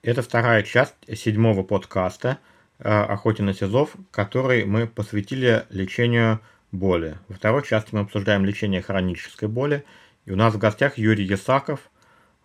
Это 0.00 0.22
вторая 0.22 0.62
часть 0.62 0.94
седьмого 1.12 1.64
подкаста 1.64 2.38
«Охоте 2.78 3.42
на 3.42 3.52
СИЗОВ», 3.52 3.96
который 4.12 4.64
мы 4.64 4.86
посвятили 4.86 5.66
лечению 5.70 6.38
боли. 6.70 7.18
Во 7.26 7.34
второй 7.34 7.64
части 7.64 7.88
мы 7.92 8.00
обсуждаем 8.00 8.44
лечение 8.44 8.80
хронической 8.80 9.48
боли. 9.48 9.84
И 10.24 10.30
у 10.30 10.36
нас 10.36 10.54
в 10.54 10.58
гостях 10.58 10.98
Юрий 10.98 11.24
Ясаков, 11.24 11.90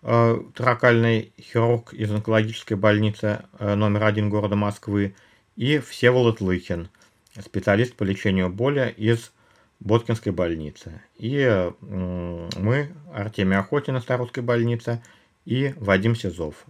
э, 0.01 0.41
тракальный 0.55 1.31
хирург 1.39 1.93
из 1.93 2.09
онкологической 2.11 2.75
больницы 2.75 3.43
э, 3.59 3.75
номер 3.75 4.05
один 4.05 4.31
города 4.31 4.55
Москвы, 4.55 5.13
и 5.55 5.77
Всеволод 5.77 6.41
Лыхин, 6.41 6.89
специалист 7.39 7.93
по 7.93 8.03
лечению 8.03 8.49
боли 8.49 8.91
из 8.97 9.31
Боткинской 9.79 10.31
больницы. 10.31 11.03
И 11.19 11.71
мы, 11.81 12.95
Артемий 13.13 13.57
Охотин 13.57 13.97
из 13.97 14.01
Стародской 14.01 14.41
больницы 14.41 15.03
и 15.45 15.75
Вадим 15.77 16.15
Сизов. 16.15 16.65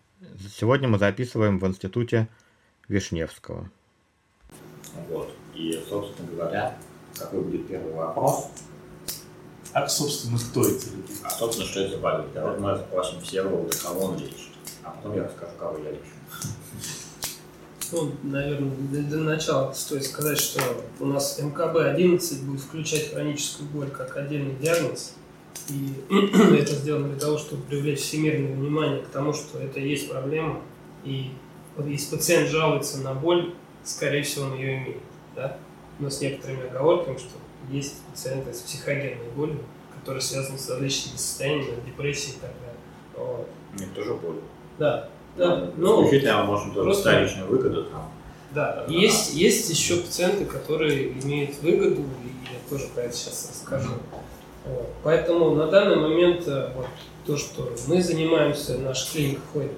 Сегодня 0.57 0.87
мы 0.87 0.99
записываем 0.99 1.59
в 1.59 1.67
институте 1.67 2.27
Вишневского. 2.87 3.69
Вот. 5.09 5.31
И, 5.55 5.83
собственно 5.87 6.29
говоря, 6.31 6.77
какой 7.17 7.41
будет 7.41 7.67
первый 7.67 7.93
вопрос? 7.93 8.49
А, 9.73 9.87
собственно, 9.87 10.37
кто 10.37 10.61
эти 10.61 10.85
люди? 10.85 11.13
А, 11.23 11.29
собственно, 11.29 11.67
что 11.67 11.79
это 11.81 11.97
болит? 11.97 12.27
Давайте 12.33 12.61
мы 12.61 12.77
спросим 12.77 13.21
Всеволода, 13.21 13.75
кого 13.77 14.05
он 14.05 14.17
лечит. 14.17 14.51
А 14.83 14.91
потом 14.91 15.15
я 15.15 15.23
расскажу, 15.23 15.51
кого 15.57 15.77
я 15.79 15.91
лечу. 15.91 16.03
Ну, 17.91 18.11
наверное, 18.23 18.75
для, 18.75 19.01
для 19.03 19.19
начала 19.19 19.71
стоит 19.73 20.03
сказать, 20.05 20.39
что 20.39 20.61
у 20.99 21.05
нас 21.05 21.39
МКБ-11 21.39 22.43
будет 22.43 22.61
включать 22.61 23.13
хроническую 23.13 23.69
боль 23.69 23.89
как 23.89 24.17
отдельный 24.17 24.55
диагноз. 24.55 25.13
И 25.69 25.93
это 26.55 26.73
сделано 26.73 27.09
для 27.09 27.19
того, 27.19 27.37
чтобы 27.37 27.63
привлечь 27.63 27.99
всемирное 27.99 28.53
внимание 28.53 29.01
к 29.01 29.07
тому, 29.07 29.33
что 29.33 29.59
это 29.59 29.79
есть 29.79 30.09
проблема. 30.09 30.61
И 31.03 31.31
вот 31.75 31.87
если 31.87 32.15
пациент 32.15 32.49
жалуется 32.49 32.99
на 32.99 33.13
боль, 33.13 33.53
скорее 33.83 34.23
всего, 34.23 34.45
он 34.45 34.55
ее 34.55 34.77
имеет. 34.77 34.97
Да? 35.35 35.57
Но 35.99 36.09
с 36.09 36.21
некоторыми 36.21 36.67
оговорками, 36.67 37.17
что 37.17 37.29
есть 37.71 38.01
пациенты 38.11 38.53
с 38.53 38.59
психогенной 38.59 39.17
болью, 39.35 39.59
которые 39.99 40.21
связаны 40.21 40.57
с 40.57 40.69
различными 40.69 41.17
состояниями, 41.17 41.77
депрессией 41.85 42.35
и 42.35 42.39
так 42.39 42.51
далее. 42.59 42.77
Вот. 43.15 43.47
Нет, 43.79 43.93
тоже 43.93 44.13
боль. 44.15 44.41
Да, 44.77 45.09
да, 45.37 45.71
ну, 45.77 46.05
Исключительно 46.05 46.41
мы 46.41 46.45
можем 46.45 46.73
тоже 46.73 46.85
просто- 46.85 47.09
вторичную 47.09 47.47
выгоду 47.47 47.85
там. 47.85 48.11
Да, 48.51 48.85
есть, 48.87 49.33
есть 49.33 49.69
еще 49.69 49.97
пациенты, 49.97 50.45
которые 50.45 51.13
имеют 51.13 51.59
выгоду, 51.63 52.01
и 52.01 52.53
я 52.53 52.69
тоже 52.69 52.87
про 52.93 53.03
это 53.03 53.15
сейчас 53.15 53.49
расскажу. 53.49 53.89
Поэтому 55.03 55.53
на 55.55 55.67
данный 55.67 55.97
момент 55.97 56.47
э, 56.47 56.69
вот, 56.75 56.87
то, 57.25 57.37
что 57.37 57.69
мы 57.87 58.01
занимаемся, 58.01 58.77
наша 58.77 59.11
клиника 59.11 59.41
входит 59.49 59.71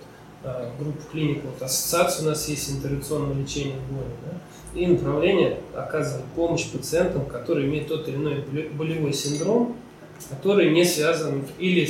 э, 0.44 0.69
в 0.69 0.83
группу 0.83 1.02
клиник, 1.11 1.44
вот 1.44 1.61
ассоциация 1.61 2.25
у 2.25 2.30
нас 2.30 2.47
есть 2.47 2.72
интервенционное 2.72 3.36
лечение 3.36 3.78
боли, 3.89 4.11
да, 4.25 4.80
и 4.80 4.86
направление 4.86 5.58
оказывает 5.73 6.25
помощь 6.36 6.69
пациентам, 6.69 7.25
которые 7.25 7.67
имеют 7.67 7.88
тот 7.88 8.08
или 8.08 8.16
иной 8.16 8.36
боле- 8.41 8.69
болевой 8.69 9.13
синдром, 9.13 9.75
который 10.30 10.72
не 10.72 10.86
связан 10.86 11.45
или 11.58 11.89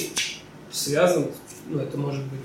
связан, 0.71 1.27
ну 1.67 1.79
это 1.79 1.97
может 1.97 2.23
быть 2.25 2.41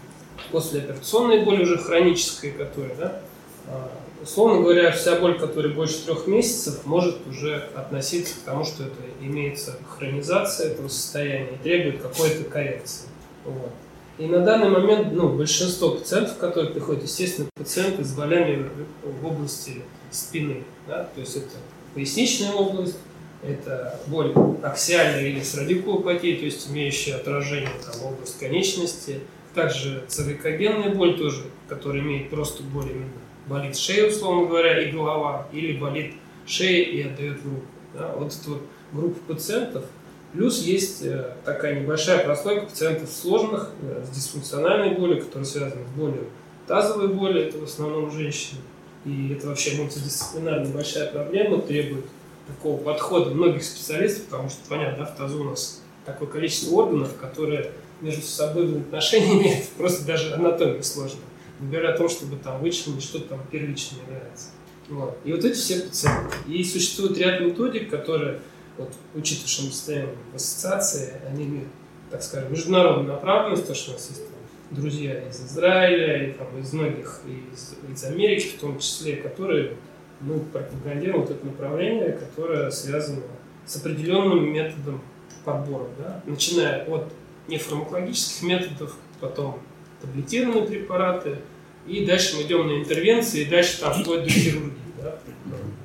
послеоперационной 0.50 1.44
боли 1.44 1.62
уже 1.62 1.78
хронической, 1.78 2.50
которая, 2.50 2.96
да, 2.96 3.20
а, 3.68 3.90
Условно 4.22 4.60
говоря, 4.62 4.92
вся 4.92 5.16
боль, 5.16 5.38
которая 5.38 5.72
больше 5.72 6.04
трех 6.04 6.26
месяцев, 6.26 6.84
может 6.84 7.26
уже 7.26 7.56
относиться 7.74 8.34
к 8.34 8.40
тому, 8.44 8.64
что 8.64 8.84
это 8.84 8.96
имеется 9.22 9.78
хронизация 9.88 10.72
этого 10.72 10.88
состояния 10.88 11.52
и 11.54 11.62
требует 11.62 12.02
какой-то 12.02 12.44
коррекции. 12.44 13.08
Вот. 13.44 13.70
И 14.18 14.26
на 14.26 14.40
данный 14.40 14.68
момент 14.68 15.12
ну, 15.12 15.30
большинство 15.30 15.92
пациентов, 15.92 16.36
которые 16.36 16.72
приходят, 16.72 17.02
естественно, 17.02 17.48
пациенты 17.54 18.04
с 18.04 18.12
болями 18.14 18.68
в 19.02 19.26
области 19.26 19.82
спины. 20.10 20.64
Да? 20.86 21.04
То 21.14 21.20
есть 21.20 21.36
это 21.36 21.56
поясничная 21.94 22.52
область, 22.52 22.98
это 23.42 23.98
боль 24.06 24.34
аксиальная 24.62 25.26
или 25.26 25.40
с 25.40 25.54
радикулопатией, 25.54 26.36
то 26.36 26.44
есть 26.44 26.70
имеющая 26.70 27.14
отражение 27.14 27.70
там, 27.82 28.00
в 28.00 28.06
область 28.12 28.38
конечности. 28.38 29.20
Также 29.54 30.04
цервикогенная 30.06 30.94
боль 30.94 31.18
тоже, 31.18 31.44
которая 31.66 32.02
имеет 32.02 32.28
просто 32.28 32.62
боль 32.62 32.90
именно 32.90 33.10
болит 33.50 33.76
шея, 33.76 34.08
условно 34.08 34.46
говоря, 34.46 34.80
и 34.80 34.92
голова, 34.92 35.48
или 35.52 35.76
болит 35.76 36.14
шея 36.46 36.84
и 36.84 37.02
отдает 37.02 37.42
в 37.42 37.44
руку. 37.44 37.66
Да? 37.94 38.14
Вот 38.16 38.32
эта 38.32 38.50
вот 38.50 38.62
группа 38.92 39.34
пациентов. 39.34 39.84
Плюс 40.32 40.62
есть 40.62 41.02
э, 41.02 41.34
такая 41.44 41.80
небольшая 41.80 42.24
прослойка 42.24 42.66
пациентов 42.66 43.10
сложных, 43.10 43.70
э, 43.82 44.04
с 44.06 44.14
дисфункциональной 44.14 44.96
болью, 44.96 45.20
которые 45.24 45.44
связаны 45.44 45.84
с 45.84 45.98
болью 45.98 46.26
тазовой 46.68 47.08
боли, 47.08 47.42
это 47.42 47.58
в 47.58 47.64
основном 47.64 48.12
женщины. 48.12 48.60
И 49.04 49.32
это 49.32 49.48
вообще 49.48 49.76
мультидисциплинарная 49.76 50.72
большая 50.72 51.10
проблема, 51.10 51.60
требует 51.60 52.04
такого 52.46 52.80
подхода 52.80 53.30
многих 53.30 53.64
специалистов, 53.64 54.26
потому 54.26 54.48
что, 54.50 54.60
понятно, 54.68 55.04
да, 55.04 55.10
в 55.10 55.16
тазу 55.16 55.40
у 55.40 55.44
нас 55.44 55.82
такое 56.06 56.28
количество 56.28 56.76
органов, 56.76 57.16
которые 57.20 57.72
между 58.00 58.22
собой 58.22 58.80
отношения 58.82 59.32
имеют, 59.42 59.68
просто 59.70 60.06
даже 60.06 60.32
анатомия 60.34 60.82
сложная 60.82 61.29
не 61.60 61.70
говоря 61.70 61.94
о 61.94 61.96
том, 61.96 62.08
чтобы 62.08 62.36
там 62.36 62.60
вычленить, 62.60 63.02
что 63.02 63.20
там 63.20 63.40
первично 63.50 63.98
является. 64.06 64.50
Вот. 64.88 65.18
И 65.24 65.32
вот 65.32 65.44
эти 65.44 65.54
все 65.54 65.80
пациенты. 65.80 66.36
И 66.48 66.64
существует 66.64 67.16
ряд 67.18 67.40
методик, 67.40 67.90
которые, 67.90 68.40
вот, 68.76 68.92
учитывая, 69.14 69.48
что 69.48 69.62
мы 69.64 69.72
стоим 69.72 70.08
в 70.32 70.36
ассоциации, 70.36 71.14
они 71.28 71.44
имеют, 71.44 71.68
так 72.10 72.22
скажем, 72.22 72.52
международную 72.52 73.06
направленность, 73.06 73.66
то, 73.66 73.74
что 73.74 73.92
у 73.92 73.94
нас 73.94 74.08
есть 74.08 74.24
там, 74.24 74.82
друзья 74.82 75.28
из 75.28 75.40
Израиля, 75.40 76.28
и 76.28 76.32
там, 76.32 76.58
из 76.58 76.72
многих, 76.72 77.20
из, 77.52 77.76
из 77.92 78.04
Америки 78.04 78.56
в 78.56 78.60
том 78.60 78.78
числе, 78.78 79.16
которые 79.16 79.76
ну, 80.20 80.40
пропагандируют 80.40 81.30
это 81.30 81.46
направление, 81.46 82.12
которое 82.12 82.70
связано 82.70 83.22
с 83.66 83.76
определенным 83.76 84.52
методом 84.52 85.00
подбора, 85.44 85.86
да? 85.98 86.22
начиная 86.26 86.84
от 86.86 87.12
нефармакологических 87.48 88.42
методов, 88.42 88.96
потом 89.20 89.60
таблетированные 90.00 90.66
препараты, 90.66 91.38
и 91.86 92.04
дальше 92.04 92.36
мы 92.36 92.42
идем 92.42 92.66
на 92.66 92.78
интервенции, 92.80 93.42
и 93.42 93.44
дальше 93.46 93.80
там 93.80 93.94
вплоть 93.94 94.24
до 94.24 94.30
хирургии. 94.30 94.72
Да? 95.02 95.18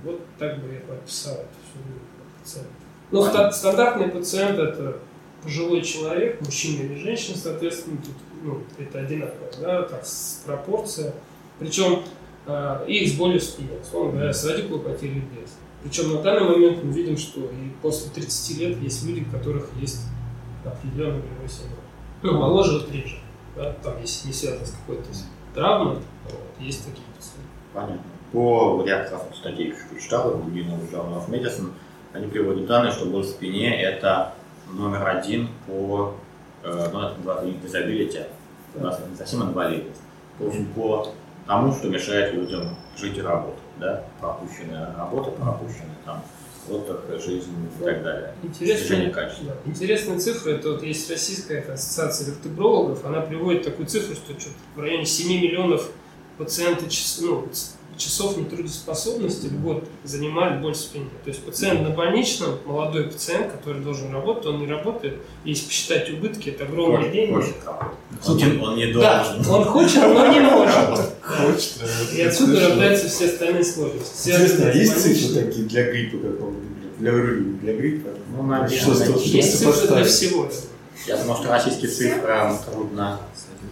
Вот 0.04 0.22
так 0.38 0.62
бы 0.62 0.74
я 0.74 0.80
описал 0.94 1.34
это 1.36 1.48
все. 2.44 2.60
Ну, 3.12 3.24
ста- 3.24 3.52
стандартный 3.52 4.10
пациент 4.10 4.60
это 4.60 5.00
пожилой 5.44 5.82
человек, 5.82 6.42
мужчина 6.42 6.84
или 6.84 6.96
женщина, 7.00 7.38
соответственно, 7.38 7.98
тут, 7.98 8.16
ну, 8.44 8.64
это 8.78 9.00
одинаково, 9.00 9.48
да, 9.62 9.84
так, 9.84 10.04
пропорция. 10.46 11.14
Причем 11.60 12.04
э, 12.48 12.86
и 12.88 13.08
с 13.08 13.14
болью 13.14 13.40
в 13.40 13.44
спине, 13.44 13.70
условно 13.82 14.14
говоря, 14.14 14.34
с 14.34 14.44
радикулопатией 14.46 15.12
или 15.14 15.20
без. 15.20 15.52
Причем 15.84 16.14
на 16.14 16.22
данный 16.22 16.50
момент 16.50 16.84
мы 16.84 16.92
видим, 16.92 17.16
что 17.16 17.42
и 17.42 17.70
после 17.82 18.10
30 18.10 18.58
лет 18.58 18.82
есть 18.82 19.06
люди, 19.06 19.26
у 19.28 19.32
которых 19.32 19.70
есть 19.80 20.02
определенный 20.66 21.22
болевой 21.22 21.48
синдром. 21.48 21.80
Ну, 22.24 22.34
моложе, 22.40 22.80
вот 22.80 22.92
реже. 22.92 23.20
Да, 23.56 23.74
там, 23.84 24.02
если 24.02 24.28
не 24.28 24.34
связано 24.34 24.66
с 24.66 24.72
какой-то 24.72 25.10
травмой, 25.54 25.96
вот, 26.26 26.42
есть 26.60 26.86
такие 26.86 27.06
пациенты. 27.16 27.50
Понятно. 27.74 28.04
По, 28.32 28.84
чуть 29.90 30.04
читал, 30.04 30.32
в 30.32 30.54
New 30.54 30.64
Journal 30.92 31.26
of 31.26 31.30
Medicine, 31.30 31.72
они 32.14 32.28
приводят 32.28 32.66
данные, 32.66 32.92
что 32.92 33.06
боль 33.06 33.24
в 33.24 33.28
спине 33.28 33.82
это 33.82 34.34
номер 34.72 35.08
один 35.08 35.50
по, 35.68 36.16
э, 36.64 36.90
ну, 36.92 37.02
это 37.02 37.18
называется 37.18 37.68
disability, 37.68 38.28
у 38.76 38.82
нас 38.82 39.00
это 39.00 39.10
не 39.10 39.16
совсем 39.16 39.44
инвалидность. 39.44 40.02
Общем, 40.40 40.66
по 40.74 41.08
тому, 41.48 41.74
что 41.74 41.88
мешает 41.88 42.34
людям 42.34 42.76
жить 42.98 43.18
и 43.18 43.22
работать, 43.22 43.60
да, 43.78 44.04
пропущенная 44.20 44.94
работа, 44.98 45.32
пропущенная 45.32 45.96
там 46.06 46.22
отдых, 46.70 47.02
жизнь 47.22 47.52
и 47.80 47.84
так 47.84 48.04
далее. 48.04 48.34
Интересная, 48.44 49.10
качества. 49.12 49.46
да, 49.46 49.72
интересная 49.72 50.20
цифра, 50.20 50.52
это 50.52 50.72
вот 50.72 50.84
есть 50.84 51.10
российская 51.10 51.60
ассоциация 51.62 52.28
вертебрологов, 52.28 53.06
она 53.06 53.22
приводит 53.22 53.64
такую 53.64 53.88
цифру, 53.88 54.16
что 54.16 54.34
в 54.76 54.80
районе 54.80 55.06
7 55.06 55.28
миллионов 55.28 55.90
пациенты 56.38 56.86
ну, 57.22 57.48
часов 57.98 58.38
нетрудоспособности 58.38 59.48
в 59.48 59.62
год 59.62 59.84
занимает 60.04 60.62
боль 60.62 60.74
в 60.74 60.78
спине. 60.78 61.10
То 61.24 61.30
есть 61.30 61.44
пациент 61.44 61.82
на 61.82 61.90
больничном, 61.90 62.58
молодой 62.66 63.06
пациент, 63.06 63.52
который 63.52 63.82
должен 63.82 64.12
работать, 64.14 64.46
он 64.48 64.60
не 64.60 64.68
работает. 64.68 65.18
Если 65.44 65.66
посчитать 65.68 66.10
убытки, 66.12 66.50
это 66.50 66.66
огромные 66.66 66.98
Хочет- 67.00 67.14
деньги. 67.14 67.34
хочет. 67.34 67.56
Он 68.28 68.38
не, 68.38 68.60
он 68.62 68.76
не 68.76 68.94
Да, 68.94 69.24
должен. 69.36 69.52
он 69.54 69.64
хочет, 69.66 70.02
но 70.04 70.28
не 70.28 70.40
может. 70.42 71.00
Хочет. 71.22 71.74
И 72.14 72.22
отсюда 72.22 72.60
рождаются 72.70 73.08
все 73.10 73.26
остальные 73.28 73.64
сложности. 73.64 74.30
Интересно, 74.30 74.66
а 74.70 74.74
есть 74.74 74.98
цифры 75.02 75.44
такие 75.46 75.66
для 75.68 75.92
гриппа 75.92 76.18
какого-нибудь? 76.18 76.66
Для 77.00 77.12
ГРИ, 77.12 77.42
для 77.62 77.74
гриппа? 77.76 78.10
Ну, 78.36 78.44
наверное, 78.44 78.78
Что 78.80 78.92
есть. 78.92 79.04
что 79.06 79.20
Есть 79.20 79.60
цифры 79.60 79.88
для 79.96 80.04
всего. 80.06 80.50
Я 81.08 81.18
думаю, 81.18 81.38
что 81.38 81.50
российские 81.52 81.92
цифры 81.92 82.52
трудно 82.72 83.20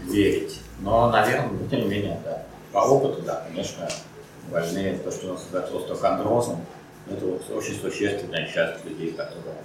верить. 0.10 0.60
Но, 0.82 1.10
наверное, 1.10 1.50
ну, 1.52 1.68
тем 1.70 1.82
не 1.82 1.88
менее, 1.88 2.20
да. 2.26 2.44
По 2.74 2.80
опыту, 2.80 3.22
да, 3.22 3.46
конечно, 3.48 3.88
больные, 4.54 4.98
то, 5.00 5.12
что 5.12 5.28
у 5.28 5.34
нас 5.34 5.44
называется 5.46 5.78
остеохондрозом, 5.78 6.66
это 7.10 7.26
вот 7.26 7.50
очень 7.52 7.76
существенная 7.76 8.48
часть 8.48 8.86
людей, 8.86 9.12
которые 9.12 9.58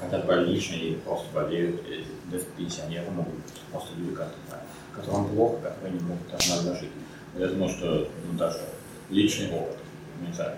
хотят 0.00 0.26
больничные 0.26 0.80
или 0.80 0.94
просто 0.96 1.26
болеют, 1.32 1.80
и 1.86 2.04
даже 2.30 2.44
пенсионеры 2.56 3.10
могут 3.10 3.34
просто 3.70 3.90
люди, 3.96 4.12
которые, 4.12 4.62
которым 4.94 5.28
плохо, 5.28 5.56
которые 5.62 5.92
не 5.92 6.00
могут 6.00 6.32
нас 6.32 6.60
зажить. 6.60 6.90
Я 7.36 7.46
думаю, 7.46 7.70
что 7.70 8.08
ну, 8.26 8.38
даже 8.38 8.60
личный 9.10 9.50
опыт. 9.52 9.76
Не 10.26 10.32
знаю, 10.34 10.52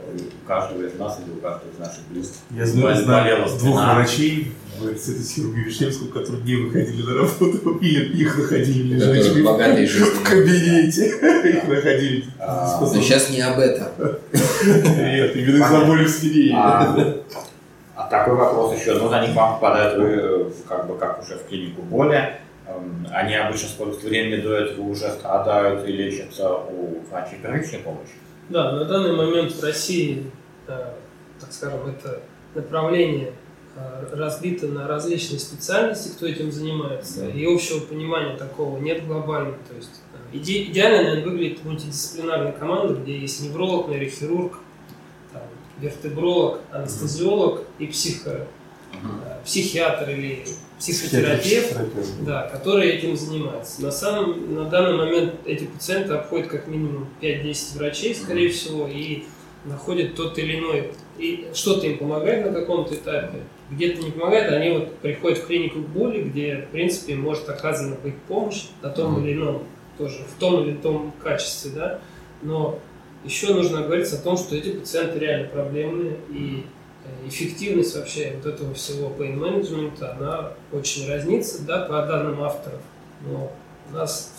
у 0.44 0.48
каждого 0.48 0.82
из 0.82 0.98
нас 0.98 1.18
или 1.24 1.32
у 1.36 1.40
каждого 1.40 1.70
из 1.70 1.78
наших 1.78 2.02
близких. 2.08 2.36
Я 2.50 2.66
знаю, 2.66 2.96
знаю 2.96 3.44
двух 3.46 3.58
спина. 3.58 3.94
врачей 3.94 4.52
в 4.78 4.90
институте 4.90 5.60
Вишневского, 5.60 6.08
которые 6.08 6.42
не 6.44 6.56
выходили 6.56 7.02
на 7.02 7.14
работу, 7.14 7.78
или 7.80 8.22
их 8.22 8.38
находили 8.38 8.94
лежачими 8.94 9.42
в 9.42 10.22
кабинете. 10.28 11.06
Их 11.50 11.68
находили. 11.68 12.24
А, 12.38 12.78
Но 12.80 12.86
сейчас 12.86 13.30
не 13.30 13.40
об 13.40 13.58
этом. 13.58 13.88
Нет, 14.32 15.36
именно 15.36 15.64
из-за 15.64 15.84
боли 15.84 16.04
в 16.04 16.08
спине. 16.10 16.54
А, 16.56 18.06
такой 18.10 18.34
вопрос 18.34 18.78
еще. 18.78 18.94
Ну, 18.94 19.10
они 19.10 19.32
к 19.32 19.36
вам 19.36 19.54
попадают 19.54 19.98
вы, 19.98 20.08
э, 20.08 20.50
как 20.68 20.86
бы 20.86 20.96
как 20.96 21.22
уже 21.22 21.36
в 21.36 21.46
клинику 21.48 21.82
боли. 21.82 22.38
Эм, 22.66 23.06
Они 23.12 23.34
обычно 23.34 23.68
сколько 23.68 24.06
времени 24.06 24.40
до 24.40 24.54
этого 24.54 24.86
уже 24.86 25.10
страдают 25.10 25.86
и 25.86 25.92
лечатся 25.92 26.54
у 26.54 27.00
врачей 27.10 27.38
первичной 27.42 27.80
помощи. 27.80 28.12
Да, 28.50 28.73
на 28.73 28.85
данный 28.85 29.12
момент 29.12 29.52
в 29.52 29.62
России, 29.62 30.29
э, 30.67 30.93
так 31.38 31.52
скажем, 31.52 31.87
это 31.87 32.20
направление 32.56 33.32
э, 33.76 34.06
разбито 34.12 34.67
на 34.67 34.88
различные 34.88 35.38
специальности, 35.38 36.08
кто 36.08 36.26
этим 36.26 36.50
занимается, 36.50 37.29
и 37.29 37.47
общего 37.47 37.79
понимания 37.79 38.37
такого 38.37 38.79
нет 38.79 39.06
глобально. 39.06 39.55
То 39.69 39.76
есть 39.76 40.02
э, 40.32 40.37
иде- 40.37 40.64
идеально, 40.64 41.11
наверное, 41.11 41.25
выглядит 41.31 41.64
мультидисциплинарная 41.64 42.50
команда, 42.50 42.94
где 42.94 43.17
есть 43.17 43.41
невролог, 43.41 43.87
нейрохирург, 43.88 44.58
там, 45.32 45.43
вертебролог, 45.79 46.58
анестезиолог 46.73 47.62
и 47.79 47.87
психо, 47.87 48.49
э, 48.93 49.30
психиатр 49.44 50.10
или 50.10 50.44
психотерапевт, 50.78 51.76
да, 52.22 52.48
которые 52.48 52.94
этим 52.94 53.16
занимаются. 53.16 53.82
На, 53.82 53.90
самом, 53.90 54.54
на 54.54 54.64
данный 54.64 54.96
момент 54.96 55.34
эти 55.44 55.64
пациенты 55.64 56.14
обходят 56.14 56.48
как 56.48 56.66
минимум 56.66 57.08
5-10 57.20 57.78
врачей, 57.78 58.14
скорее 58.14 58.48
всего, 58.48 58.88
и 58.88 59.25
находят 59.64 60.14
тот 60.14 60.38
или 60.38 60.58
иной. 60.58 60.92
И 61.19 61.48
что-то 61.52 61.87
им 61.87 61.98
помогает 61.98 62.46
на 62.46 62.52
каком-то 62.58 62.94
этапе, 62.94 63.40
где-то 63.70 64.02
не 64.02 64.10
помогает, 64.10 64.50
они 64.52 64.70
вот 64.70 64.96
приходят 64.96 65.38
в 65.38 65.46
клинику 65.46 65.81
боли, 65.81 66.22
где, 66.22 66.66
в 66.69 66.72
принципе, 66.72 67.14
может 67.14 67.48
оказана 67.48 67.96
быть 67.96 68.16
помощь 68.22 68.69
на 68.81 68.88
том 68.88 69.22
или 69.22 69.34
ином, 69.34 69.64
тоже 69.98 70.25
в 70.34 70.40
том 70.40 70.64
или 70.64 70.76
том 70.76 71.12
качестве, 71.22 71.72
да, 71.75 71.98
но 72.43 72.78
еще 73.25 73.52
нужно 73.52 73.82
говорить 73.82 74.10
о 74.12 74.16
том, 74.16 74.38
что 74.38 74.56
эти 74.56 74.70
пациенты 74.70 75.19
реально 75.19 75.48
проблемные, 75.48 76.16
и 76.31 76.64
э, 76.64 76.80
эффективность 77.26 77.97
вообще 77.97 78.32
вот 78.37 78.52
этого 78.52 78.75
всего 78.75 79.12
pain 79.19 79.38
management, 79.38 80.02
она 80.02 80.52
очень 80.73 81.08
разнится, 81.08 81.62
да, 81.62 81.81
по 81.81 82.02
данным 82.06 82.43
авторов. 82.43 82.81
Но 83.26 83.52
у 83.91 83.94
нас 83.94 84.32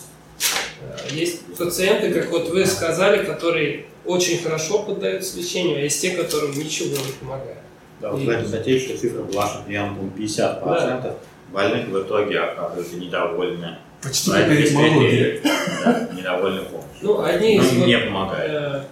э, 0.80 1.14
есть 1.14 1.54
пациенты, 1.56 2.12
как 2.12 2.30
вот 2.30 2.50
вы 2.50 2.66
сказали, 2.66 3.24
которые 3.24 3.86
очень 4.04 4.42
хорошо 4.42 4.82
поддаются 4.82 5.38
лечению, 5.38 5.76
а 5.76 5.80
есть 5.80 6.00
те, 6.00 6.10
которым 6.10 6.52
ничего 6.52 6.96
не 6.96 7.12
помогает. 7.20 7.58
Да, 8.00 8.10
вот 8.10 8.22
в 8.22 8.28
этой 8.28 8.48
статейке 8.48 8.96
цифра 8.96 9.22
была, 9.22 9.46
что 9.46 9.62
примерно 9.62 9.94
по-моему, 9.94 10.16
50% 10.16 11.14
больных 11.52 11.88
в 11.88 12.02
итоге 12.02 12.40
оказываются 12.40 12.96
недовольны. 12.96 13.78
Почти 14.02 14.32
как 14.32 14.46
критерией, 14.46 15.40
да, 15.84 16.08
недовольны 16.12 16.62
помощью. 16.62 16.88
Ну, 17.02 17.22
одни 17.22 17.58
из 17.58 17.72
Но 17.72 17.78
вот, 17.78 17.86
не 17.86 17.98
помогает. 17.98 18.50
э. 18.50 18.82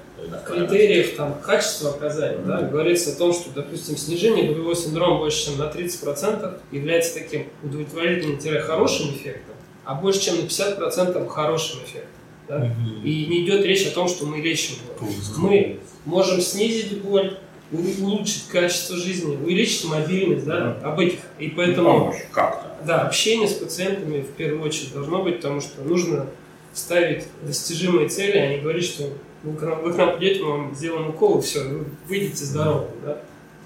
Критериев 0.50 1.17
там, 1.17 1.41
качества 1.41 1.91
оказания, 1.91 2.38
да, 2.44 2.58
Мгм. 2.61 2.70
говорится 2.70 3.12
о 3.12 3.14
том, 3.17 3.32
что, 3.32 3.50
допустим, 3.55 3.97
снижение 3.97 4.50
болевого 4.50 4.75
синдрома 4.75 5.19
больше, 5.19 5.47
чем 5.47 5.58
на 5.58 5.69
30% 5.69 6.61
является 6.73 7.14
таким 7.14 7.47
удовлетворительным-хорошим 7.62 9.11
эффектом, 9.14 9.55
а 9.85 9.94
больше, 9.94 10.20
чем 10.20 10.37
на 10.37 10.43
50% 10.47 11.29
хорошим 11.29 11.81
эффектом. 11.85 12.11
Да? 12.49 12.58
Мгм. 12.58 13.02
И 13.05 13.26
не 13.26 13.44
идет 13.44 13.64
речь 13.64 13.87
о 13.87 13.91
том, 13.93 14.08
что 14.08 14.26
мы 14.26 14.38
лечим 14.41 14.75
боль. 15.00 15.11
Мы 15.37 15.79
можем 16.05 16.41
снизить 16.41 17.00
боль, 17.02 17.38
улучшить 17.73 18.49
качество 18.49 18.97
жизни, 18.97 19.37
увеличить 19.37 19.85
мобильность, 19.85 20.44
да, 20.44 20.76
об 20.82 20.99
этих. 20.99 21.20
И 21.38 21.49
поэтому 21.49 21.88
Помощь 22.06 22.17
как-то. 22.32 22.85
да, 22.85 23.02
общение 23.02 23.47
с 23.47 23.52
пациентами 23.55 24.23
в 24.23 24.31
первую 24.32 24.64
очередь 24.64 24.93
должно 24.93 25.23
быть, 25.23 25.37
потому 25.37 25.61
что 25.61 25.81
нужно 25.82 26.26
ставить 26.72 27.26
достижимые 27.43 28.08
цели, 28.08 28.38
а 28.38 28.49
не 28.49 28.58
говорить, 28.61 28.84
что 28.84 29.05
вы 29.43 29.56
к 29.56 29.62
нам, 29.62 29.82
вы 29.82 29.93
к 29.93 29.96
нам 29.96 30.17
придете, 30.17 30.43
мы 30.43 30.50
вам 30.50 30.75
сделаем 30.75 31.11
укол, 31.11 31.38
и 31.38 31.43
все, 31.43 31.64
вы 31.64 31.84
выйдете 32.08 32.44
здоровым, 32.44 32.90
да? 33.05 33.19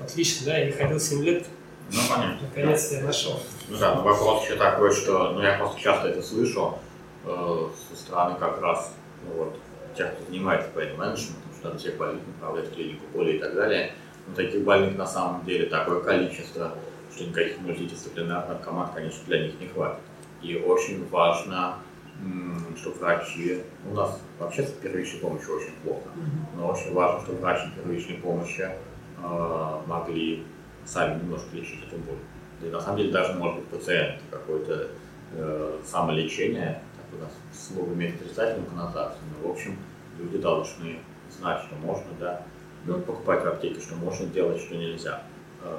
Отлично, 0.03 0.47
да, 0.47 0.59
я 0.59 0.67
не 0.67 0.73
ходил 0.73 1.01
7 1.01 1.23
лет, 1.25 1.47
Ну, 1.91 1.99
понятно. 2.09 2.39
наконец-то 2.49 2.95
я 2.97 3.03
нашел. 3.05 3.41
Ну 3.69 3.77
да, 3.79 3.95
но 3.95 4.03
вопрос 4.03 4.45
еще 4.45 4.57
такой, 4.57 4.93
что, 4.93 5.33
ну 5.33 5.43
я 5.43 5.59
просто 5.59 5.81
часто 5.81 6.09
это 6.09 6.23
слышу 6.23 6.79
э, 7.25 7.69
со 7.91 7.97
стороны 7.97 8.37
как 8.39 8.61
раз 8.61 8.93
ну, 9.27 9.45
вот, 9.45 9.57
тех, 9.97 10.15
кто 10.15 10.25
занимается 10.27 10.69
pain 10.75 10.97
менеджментом, 10.97 11.43
что 11.59 11.69
там 11.69 11.79
всех 11.79 11.97
больных 11.97 12.23
направляют 12.27 12.71
в 12.71 12.75
клинику 12.75 13.05
боли 13.13 13.33
и 13.33 13.39
так 13.39 13.55
далее. 13.55 13.93
Но 14.27 14.35
таких 14.35 14.63
больных 14.65 14.97
на 14.97 15.07
самом 15.07 15.45
деле 15.45 15.67
такое 15.67 16.01
количество, 16.01 16.73
что 17.15 17.25
никаких 17.25 17.61
мультидисциплинарных 17.61 18.61
команд, 18.63 18.93
конечно, 18.95 19.21
для 19.27 19.47
них 19.47 19.61
не 19.61 19.69
хватит. 19.69 20.01
И 20.43 20.57
очень 20.57 21.07
важно, 21.09 21.77
чтобы 22.77 22.97
врачи, 22.99 23.63
у 23.91 23.95
нас 23.95 24.21
вообще 24.39 24.63
с 24.63 24.71
первичной 24.73 25.21
помощью 25.21 25.57
очень 25.57 25.73
плохо, 25.83 26.09
но 26.57 26.69
очень 26.69 26.93
важно, 26.93 27.21
чтобы 27.21 27.39
врачи 27.39 27.69
первичной 27.77 28.17
помощи 28.17 28.69
э, 29.23 29.81
могли 29.87 30.45
сами 30.85 31.21
немножко 31.21 31.55
лечить 31.57 31.85
эту 31.87 31.97
боль. 31.97 32.19
И 32.63 32.71
на 32.71 32.81
самом 32.81 32.99
деле 32.99 33.13
даже 33.13 33.35
может 33.35 33.61
быть 33.61 33.69
пациент 33.69 34.21
какое-то 34.31 34.89
э, 35.33 35.79
самолечение, 35.85 36.83
так 36.97 37.19
у 37.19 37.23
нас 37.23 37.33
слово 37.53 37.93
имеет 37.93 38.21
отрицательную 38.21 38.71
коннотацию, 38.71 39.21
но 39.31 39.49
в 39.49 39.53
общем 39.53 39.77
люди 40.19 40.39
должны 40.39 40.99
знать, 41.39 41.63
что 41.63 41.75
можно, 41.77 42.07
да, 42.21 42.43
ну, 42.87 43.01
покупать 43.01 43.43
в 43.43 43.49
аптеке, 43.49 43.81
что 43.81 43.95
можно 43.97 44.27
делать, 44.27 44.61
что 44.61 44.77
нельзя. 44.77 45.23
Э, 45.63 45.79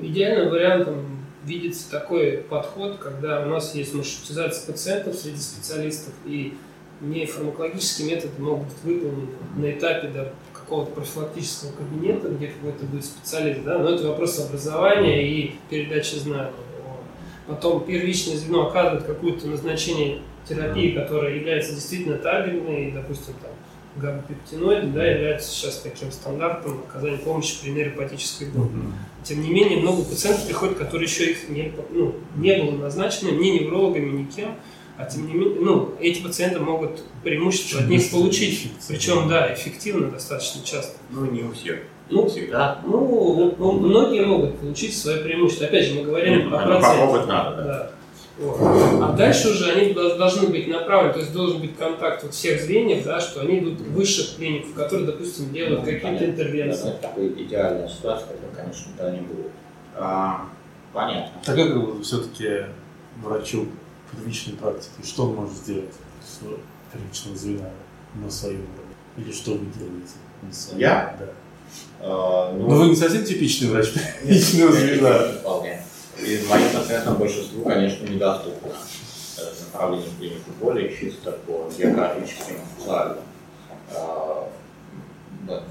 Идеальным 0.00 0.50
вариантом 0.50 1.25
видится 1.46 1.90
такой 1.90 2.38
подход, 2.38 2.98
когда 2.98 3.42
у 3.42 3.46
нас 3.46 3.74
есть 3.74 3.94
маршрутизация 3.94 4.72
пациентов 4.72 5.14
среди 5.14 5.38
специалистов, 5.38 6.12
и 6.26 6.54
нефармакологические 7.00 8.14
методы 8.14 8.42
могут 8.42 8.68
быть 8.68 8.82
выполнены 8.82 9.28
на 9.56 9.70
этапе 9.70 10.08
до 10.08 10.32
какого-то 10.52 10.92
профилактического 10.92 11.72
кабинета, 11.72 12.28
где 12.28 12.48
какой-то 12.48 12.84
будет 12.86 13.04
специалист, 13.04 13.62
да, 13.62 13.78
но 13.78 13.90
это 13.90 14.08
вопрос 14.08 14.38
образования 14.40 15.28
и 15.28 15.54
передачи 15.70 16.16
знаний. 16.16 16.50
Потом 17.46 17.84
первичное 17.84 18.36
звено 18.36 18.66
оказывает 18.66 19.04
какое-то 19.04 19.46
назначение 19.46 20.20
терапии, 20.48 20.92
которая 20.92 21.36
является 21.36 21.74
действительно 21.74 22.18
табельной, 22.18 22.90
допустим, 22.90 23.34
там, 23.40 23.52
габапептиноиды, 23.98 24.86
да, 24.88 25.04
являются 25.04 25.50
сейчас 25.50 25.78
таким 25.80 26.10
стандартом 26.12 26.80
оказания 26.88 27.18
помощи 27.18 27.56
при 27.62 27.70
нейропатической 27.70 28.48
боли. 28.48 28.68
Тем 29.24 29.42
не 29.42 29.50
менее, 29.50 29.78
много 29.78 30.02
пациентов 30.04 30.46
приходят, 30.46 30.78
которые 30.78 31.06
еще 31.08 31.30
их 31.32 31.48
не, 31.48 31.72
ну, 31.90 32.14
не 32.36 32.54
было 32.62 32.72
назначено 32.76 33.30
ни 33.30 33.48
неврологами, 33.48 34.10
ни 34.10 34.24
кем, 34.24 34.54
а 34.98 35.04
тем 35.04 35.26
не 35.26 35.34
менее, 35.34 35.60
ну, 35.60 35.94
эти 36.00 36.22
пациенты 36.22 36.60
могут 36.60 37.02
преимущество 37.22 37.80
от 37.80 37.88
них 37.88 38.10
получить, 38.10 38.70
причем, 38.88 39.28
да, 39.28 39.52
эффективно 39.52 40.10
достаточно 40.10 40.62
часто. 40.64 40.96
ну, 41.10 41.26
не 41.26 41.42
у 41.42 41.52
всех. 41.52 41.80
Ну, 42.08 42.28
всегда. 42.28 42.80
Ну, 42.86 43.56
ну, 43.58 43.72
многие 43.72 44.24
могут 44.24 44.58
получить 44.58 44.96
свое 44.96 45.18
преимущество. 45.24 45.66
Опять 45.66 45.86
же, 45.86 45.94
мы 45.94 46.02
говорим 46.04 46.48
Ну, 46.50 46.56
о 46.56 46.60
проценте. 46.62 46.86
попробовать 46.86 47.26
надо, 47.26 47.56
да. 47.56 47.64
Да. 47.64 47.90
Вот. 48.38 48.58
А 49.02 49.12
дальше 49.12 49.48
уже 49.50 49.70
они 49.72 49.94
дол- 49.94 50.16
должны 50.18 50.48
быть 50.48 50.68
направлены, 50.68 51.14
то 51.14 51.20
есть 51.20 51.32
должен 51.32 51.60
быть 51.60 51.74
контакт 51.76 52.22
вот 52.22 52.34
всех 52.34 52.60
звеньев, 52.60 53.02
да, 53.04 53.18
что 53.18 53.40
они 53.40 53.60
идут 53.60 53.80
в 53.80 53.92
высших 53.94 54.36
клиник, 54.36 54.66
в 54.66 54.74
которые, 54.74 55.06
допустим, 55.06 55.52
делают 55.52 55.80
Ну, 55.80 55.86
какие-то 55.86 56.24
интервенции. 56.26 56.88
Это 56.90 56.98
такая 57.02 57.28
идеальная 57.28 57.88
ситуация, 57.88 58.26
которая, 58.28 58.54
конечно, 58.54 58.90
никогда 58.92 59.10
не 59.12 59.20
будет. 59.22 59.50
А, 59.94 60.46
понятно. 60.92 61.32
Так 61.44 61.56
как 61.56 61.74
вот 61.76 62.04
все-таки 62.04 62.66
врачу 63.22 63.68
первичной 64.12 64.54
практики, 64.54 64.92
что 65.04 65.24
он 65.28 65.34
может 65.36 65.54
сделать 65.54 65.94
с 66.22 66.40
первичного 66.92 67.36
звена 67.38 67.70
на 68.22 68.30
своем 68.30 68.60
уровне? 68.60 68.94
Или 69.16 69.32
что 69.32 69.52
вы 69.52 69.60
делаете 69.78 70.12
на 70.42 70.52
своем? 70.52 70.78
Я? 70.80 71.16
Да. 71.18 71.26
А, 72.00 72.52
Ну 72.54 72.68
вы 72.68 72.90
не 72.90 72.96
совсем 72.96 73.24
типичный 73.24 73.70
врач 73.70 73.88
первичного 73.94 74.72
звена. 74.72 75.18
Вполне. 75.40 75.82
И 76.18 76.44
моим 76.48 76.72
пациентам 76.72 77.18
большинству, 77.18 77.62
конечно, 77.62 78.06
недоступно 78.06 78.70
э, 79.38 79.42
направление 79.66 80.08
в 80.08 80.18
клинику 80.18 80.50
боли 80.60 80.96
чисто 80.98 81.32
по 81.46 81.70
географическим, 81.76 82.56
социальным 82.78 83.24
а, 83.94 84.48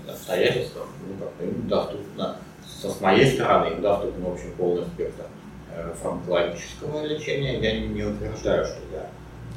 обстоятельствам. 0.08 0.88
Ну, 1.08 1.26
как 1.26 1.48
им 1.48 1.68
доступно, 1.68 2.38
со 2.82 2.90
с 2.90 3.02
моей 3.02 3.34
стороны, 3.34 3.74
им 3.74 3.82
доступен, 3.82 4.22
в 4.22 4.34
общем, 4.34 4.54
полный 4.56 4.86
спектр 4.86 5.24
э, 5.72 5.94
фармакологического 6.02 7.04
лечения. 7.06 7.60
Я 7.60 7.80
не, 7.80 7.88
не 7.88 8.04
утверждаю, 8.04 8.66
что 8.66 8.78
я 8.94 9.10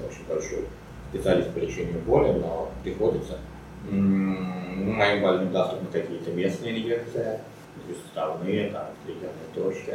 очень 0.07 0.25
большой 0.27 0.67
специалист 1.11 1.51
по 1.51 1.59
лечению 1.59 2.01
боли, 2.01 2.33
но 2.33 2.71
приходится 2.83 3.39
ну, 3.91 4.93
моим 4.95 5.23
больным 5.23 5.53
доступны 5.53 5.89
какие-то 5.93 6.31
местные 6.31 6.81
инъекции, 6.81 7.41
суставные, 7.87 8.71
там, 8.71 8.87
триггерные 9.05 9.33
точки. 9.55 9.95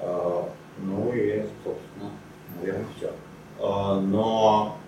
Э, 0.00 0.42
Ну 0.78 1.12
и, 1.12 1.44
собственно, 1.62 2.10
наверное, 2.58 2.86
все. 2.96 3.12
Но 3.60 4.78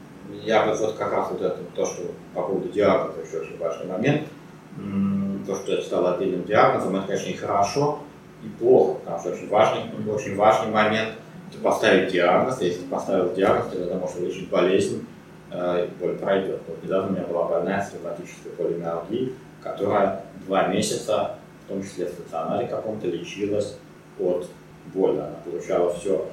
я 0.43 0.65
вот, 0.65 0.81
вот 0.81 0.95
как 0.95 1.13
раз 1.13 1.31
вот 1.31 1.43
это, 1.43 1.59
то, 1.75 1.85
что 1.85 2.05
по 2.35 2.43
поводу 2.43 2.69
диагноза 2.71 3.21
еще 3.21 3.41
очень 3.41 3.59
важный 3.59 3.87
момент, 3.87 4.23
то, 5.47 5.57
что 5.57 5.73
это 5.75 5.83
стало 5.83 6.15
отдельным 6.15 6.45
диагнозом, 6.45 6.97
это, 6.97 7.09
конечно, 7.09 7.29
и 7.29 7.35
хорошо, 7.35 7.99
и 8.43 8.49
плохо, 8.49 9.01
потому 9.01 9.19
что 9.19 9.31
очень 9.31 9.49
важный, 9.49 9.83
очень 10.11 10.37
важный 10.37 10.73
момент 10.73 11.11
это 11.51 11.63
поставить 11.63 12.13
диагноз, 12.13 12.61
если 12.61 12.85
поставил 12.87 13.35
диагноз, 13.35 13.67
тогда 13.71 13.87
ты 13.87 13.95
можешь 13.95 14.17
вылечить 14.17 14.49
болезнь, 14.49 15.07
э, 15.51 15.87
и 15.87 16.03
боль 16.03 16.17
пройдет. 16.17 16.61
Вот 16.67 16.83
недавно 16.83 17.09
у 17.09 17.13
меня 17.13 17.25
была 17.27 17.47
больная 17.47 17.83
с 17.83 17.93
ревматической 17.93 18.53
полимиалгией, 18.53 19.35
которая 19.63 20.25
два 20.47 20.69
месяца, 20.69 21.37
в 21.67 21.69
том 21.69 21.83
числе 21.83 22.07
в 22.07 22.11
стационаре 22.11 22.67
каком-то, 22.67 23.07
лечилась 23.07 23.77
от 24.19 24.49
боли. 24.87 25.19
Она 25.19 25.37
получала 25.45 25.93
все 25.95 26.27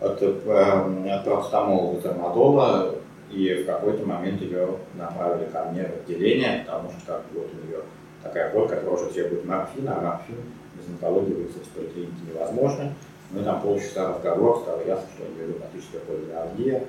от, 0.00 0.22
э, 0.22 0.26
от 0.28 1.24
парацетамола 1.24 1.94
до 1.94 2.00
термодола, 2.00 2.94
и 3.30 3.54
в 3.54 3.66
какой-то 3.66 4.06
момент 4.06 4.40
ее 4.40 4.68
направили 4.94 5.48
ко 5.50 5.64
мне 5.64 5.84
в 5.84 6.02
отделение, 6.02 6.64
потому 6.66 6.90
что 6.90 7.06
как 7.06 7.22
вот 7.34 7.50
у 7.52 7.66
нее 7.66 7.80
такая 8.22 8.52
боль, 8.52 8.68
которая 8.68 8.94
уже 8.94 9.06
требует 9.06 9.44
морфина, 9.44 9.96
а 9.98 10.00
морфин 10.00 10.36
без 10.74 10.88
онкологии 10.88 11.34
вызвать 11.34 11.66
в 11.66 11.70
поликлинике 11.70 12.14
невозможно. 12.32 12.92
Мы 13.30 13.42
там 13.42 13.60
полчаса 13.60 14.10
разговор, 14.10 14.60
стало 14.60 14.84
ясно, 14.86 15.06
что 15.14 15.24
у 15.24 15.34
нее 15.34 15.48
ревматическая 15.48 16.00
полиалгия, 16.02 16.84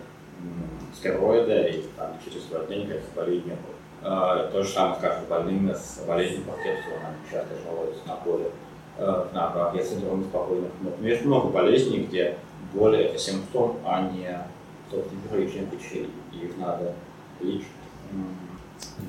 стероиды, 0.96 1.70
и 1.72 1.86
там 1.98 2.12
через 2.24 2.44
два 2.44 2.60
дня 2.66 2.78
никаких 2.78 3.10
болей 3.16 3.38
не 3.38 3.52
было. 3.52 3.78
А, 4.04 4.52
То 4.52 4.64
же 4.64 4.70
самое, 4.70 4.98
скажем, 5.00 5.26
больными 5.28 5.74
с 5.74 6.04
болезнью 6.08 6.44
Паркинсона, 6.44 7.16
часто 7.32 7.56
жалуются 7.66 8.08
на 8.08 8.16
боли, 8.18 8.52
э, 8.98 9.26
на 9.34 9.48
АКГ, 9.48 9.84
синдром 9.84 10.24
спокойных 10.24 10.72
ног. 10.82 10.94
Но 11.00 11.08
есть 11.08 11.26
много 11.26 11.50
болезней, 11.50 12.00
где 12.00 12.38
боли 12.74 13.00
это 13.00 13.18
симптом, 13.18 13.78
а 13.86 14.10
не 14.10 14.46
собственно, 14.92 15.22
первичная 15.30 15.66
причина, 15.66 16.08
и 16.34 16.46
их 16.46 16.58
надо 16.58 16.94
лечить. 17.42 17.68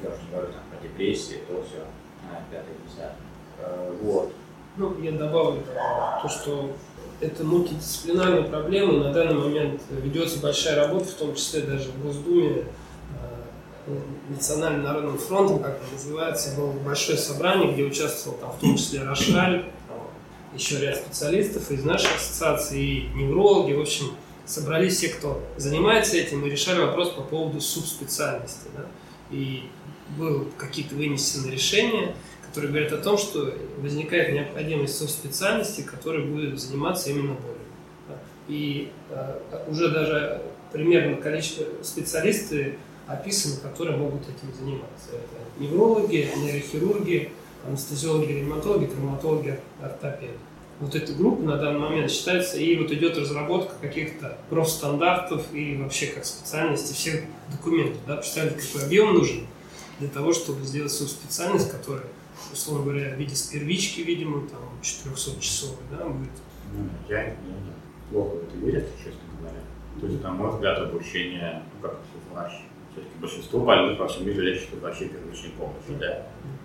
Я 0.03 0.11
уже 0.11 0.23
не 0.23 0.31
говорю 0.31 0.53
там 0.53 0.63
про 0.71 0.89
депрессии, 0.89 1.39
то 1.49 1.63
все, 1.63 1.85
пятое, 2.51 2.75
десятое. 2.87 3.17
Э, 3.59 3.97
Вот. 4.03 4.33
Ну, 4.77 4.99
я 5.01 5.13
добавлю 5.13 5.61
э, 5.61 6.23
то, 6.23 6.29
что 6.29 6.71
это 7.21 7.45
мультидисциплинарная 7.45 8.45
проблема, 8.45 8.95
и 8.95 8.99
на 8.99 9.13
данный 9.13 9.35
момент 9.35 9.83
ведется 9.91 10.41
большая 10.41 10.77
работа, 10.77 11.07
в 11.07 11.15
том 11.15 11.35
числе 11.35 11.63
даже 11.63 11.91
в 11.91 12.03
Госдуме, 12.03 12.65
э, 13.87 13.99
Национальным 14.29 14.83
народным 14.83 15.19
фронтом, 15.19 15.61
как 15.61 15.77
это 15.77 15.93
называется, 15.93 16.55
было 16.57 16.73
большое 16.73 17.17
собрание, 17.17 17.73
где 17.73 17.83
участвовал 17.85 18.37
там, 18.39 18.53
в 18.53 18.61
том 18.61 18.77
числе 18.77 19.03
Рошаль, 19.03 19.65
еще 20.55 20.79
ряд 20.81 20.97
специалистов 20.97 21.71
из 21.71 21.85
нашей 21.85 22.15
ассоциации, 22.15 22.83
и 22.83 23.09
неврологи, 23.15 23.73
в 23.73 23.81
общем, 23.81 24.15
собрались 24.45 24.97
все, 24.97 25.09
кто 25.09 25.43
занимается 25.57 26.17
этим, 26.17 26.45
и 26.45 26.51
решали 26.51 26.81
вопрос 26.81 27.11
по 27.11 27.23
поводу 27.23 27.61
субспециальности. 27.61 28.69
Да? 28.77 28.85
И 29.31 29.65
было 30.17 30.45
какие-то 30.57 30.95
вынесены 30.95 31.51
решения, 31.51 32.15
которые 32.49 32.71
говорят 32.71 32.93
о 32.93 32.99
том, 32.99 33.19
что 33.19 33.55
возникает 33.79 34.33
необходимость 34.33 34.97
субспециальности, 34.97 35.83
которая 35.83 36.25
будет 36.25 36.59
заниматься 36.59 37.11
именно 37.11 37.35
болью. 37.35 37.59
И 38.49 38.91
э, 39.11 39.41
уже 39.69 39.91
даже 39.91 40.41
примерно 40.73 41.17
количество 41.17 41.65
специалисты 41.83 42.79
описаны, 43.09 43.57
которые 43.61 43.97
могут 43.97 44.23
этим 44.23 44.55
заниматься. 44.57 45.09
Это 45.13 45.63
неврологи, 45.63 46.29
нейрохирурги, 46.37 47.33
анестезиологи, 47.67 48.33
ревматологи, 48.33 48.87
травматологи, 48.87 49.59
ортопеды. 49.83 50.35
Вот 50.81 50.95
эта 50.95 51.13
группа 51.13 51.43
на 51.43 51.57
данный 51.57 51.81
момент 51.81 52.11
считается, 52.11 52.59
и 52.59 52.77
вот 52.77 52.93
идет 52.93 53.19
разработка 53.19 53.75
каких-то 53.81 54.39
профстандартов 54.49 55.53
и 55.53 55.77
вообще 55.77 56.07
как 56.07 56.25
специальности 56.25 56.93
всех 56.93 57.23
документов. 57.51 58.01
Да? 58.07 58.17
Представляете, 58.17 58.61
какой 58.61 58.87
объем 58.87 59.15
нужен 59.15 59.47
для 59.99 60.09
того, 60.09 60.33
чтобы 60.33 60.65
сделать 60.65 60.93
свою 60.93 61.11
специальность, 61.11 61.73
которая, 61.73 62.05
условно 62.53 62.85
говоря, 62.85 63.15
в 63.15 63.19
виде 63.19 63.35
первички, 63.51 64.03
видимо, 64.03 64.47
там 64.49 64.61
400 64.81 65.41
часовой, 65.41 65.79
да, 65.91 66.05
будет. 66.05 66.31
Ну, 66.73 66.89
я, 67.09 67.25
я 67.25 67.37
плохо 68.11 68.37
в 68.37 68.43
это 68.45 68.57
верю, 68.59 68.87
честно 68.99 69.21
говоря. 69.41 69.61
То 70.01 70.07
есть, 70.07 70.23
на 70.23 70.31
мой 70.31 70.53
взгляд, 70.53 70.79
обучение, 70.79 71.63
ну 71.75 71.89
как 71.89 71.95
это 71.95 72.35
врач, 72.99 73.05
все-таки 73.05 73.19
большинство 73.21 73.61
больных 73.61 73.99
во 73.99 74.09
всем 74.09 74.27
мире 74.27 74.41
лечат 74.41 74.73
врачи 74.73 75.09
первичной 75.09 75.51
помощи, 75.51 75.99
да. 76.01 76.23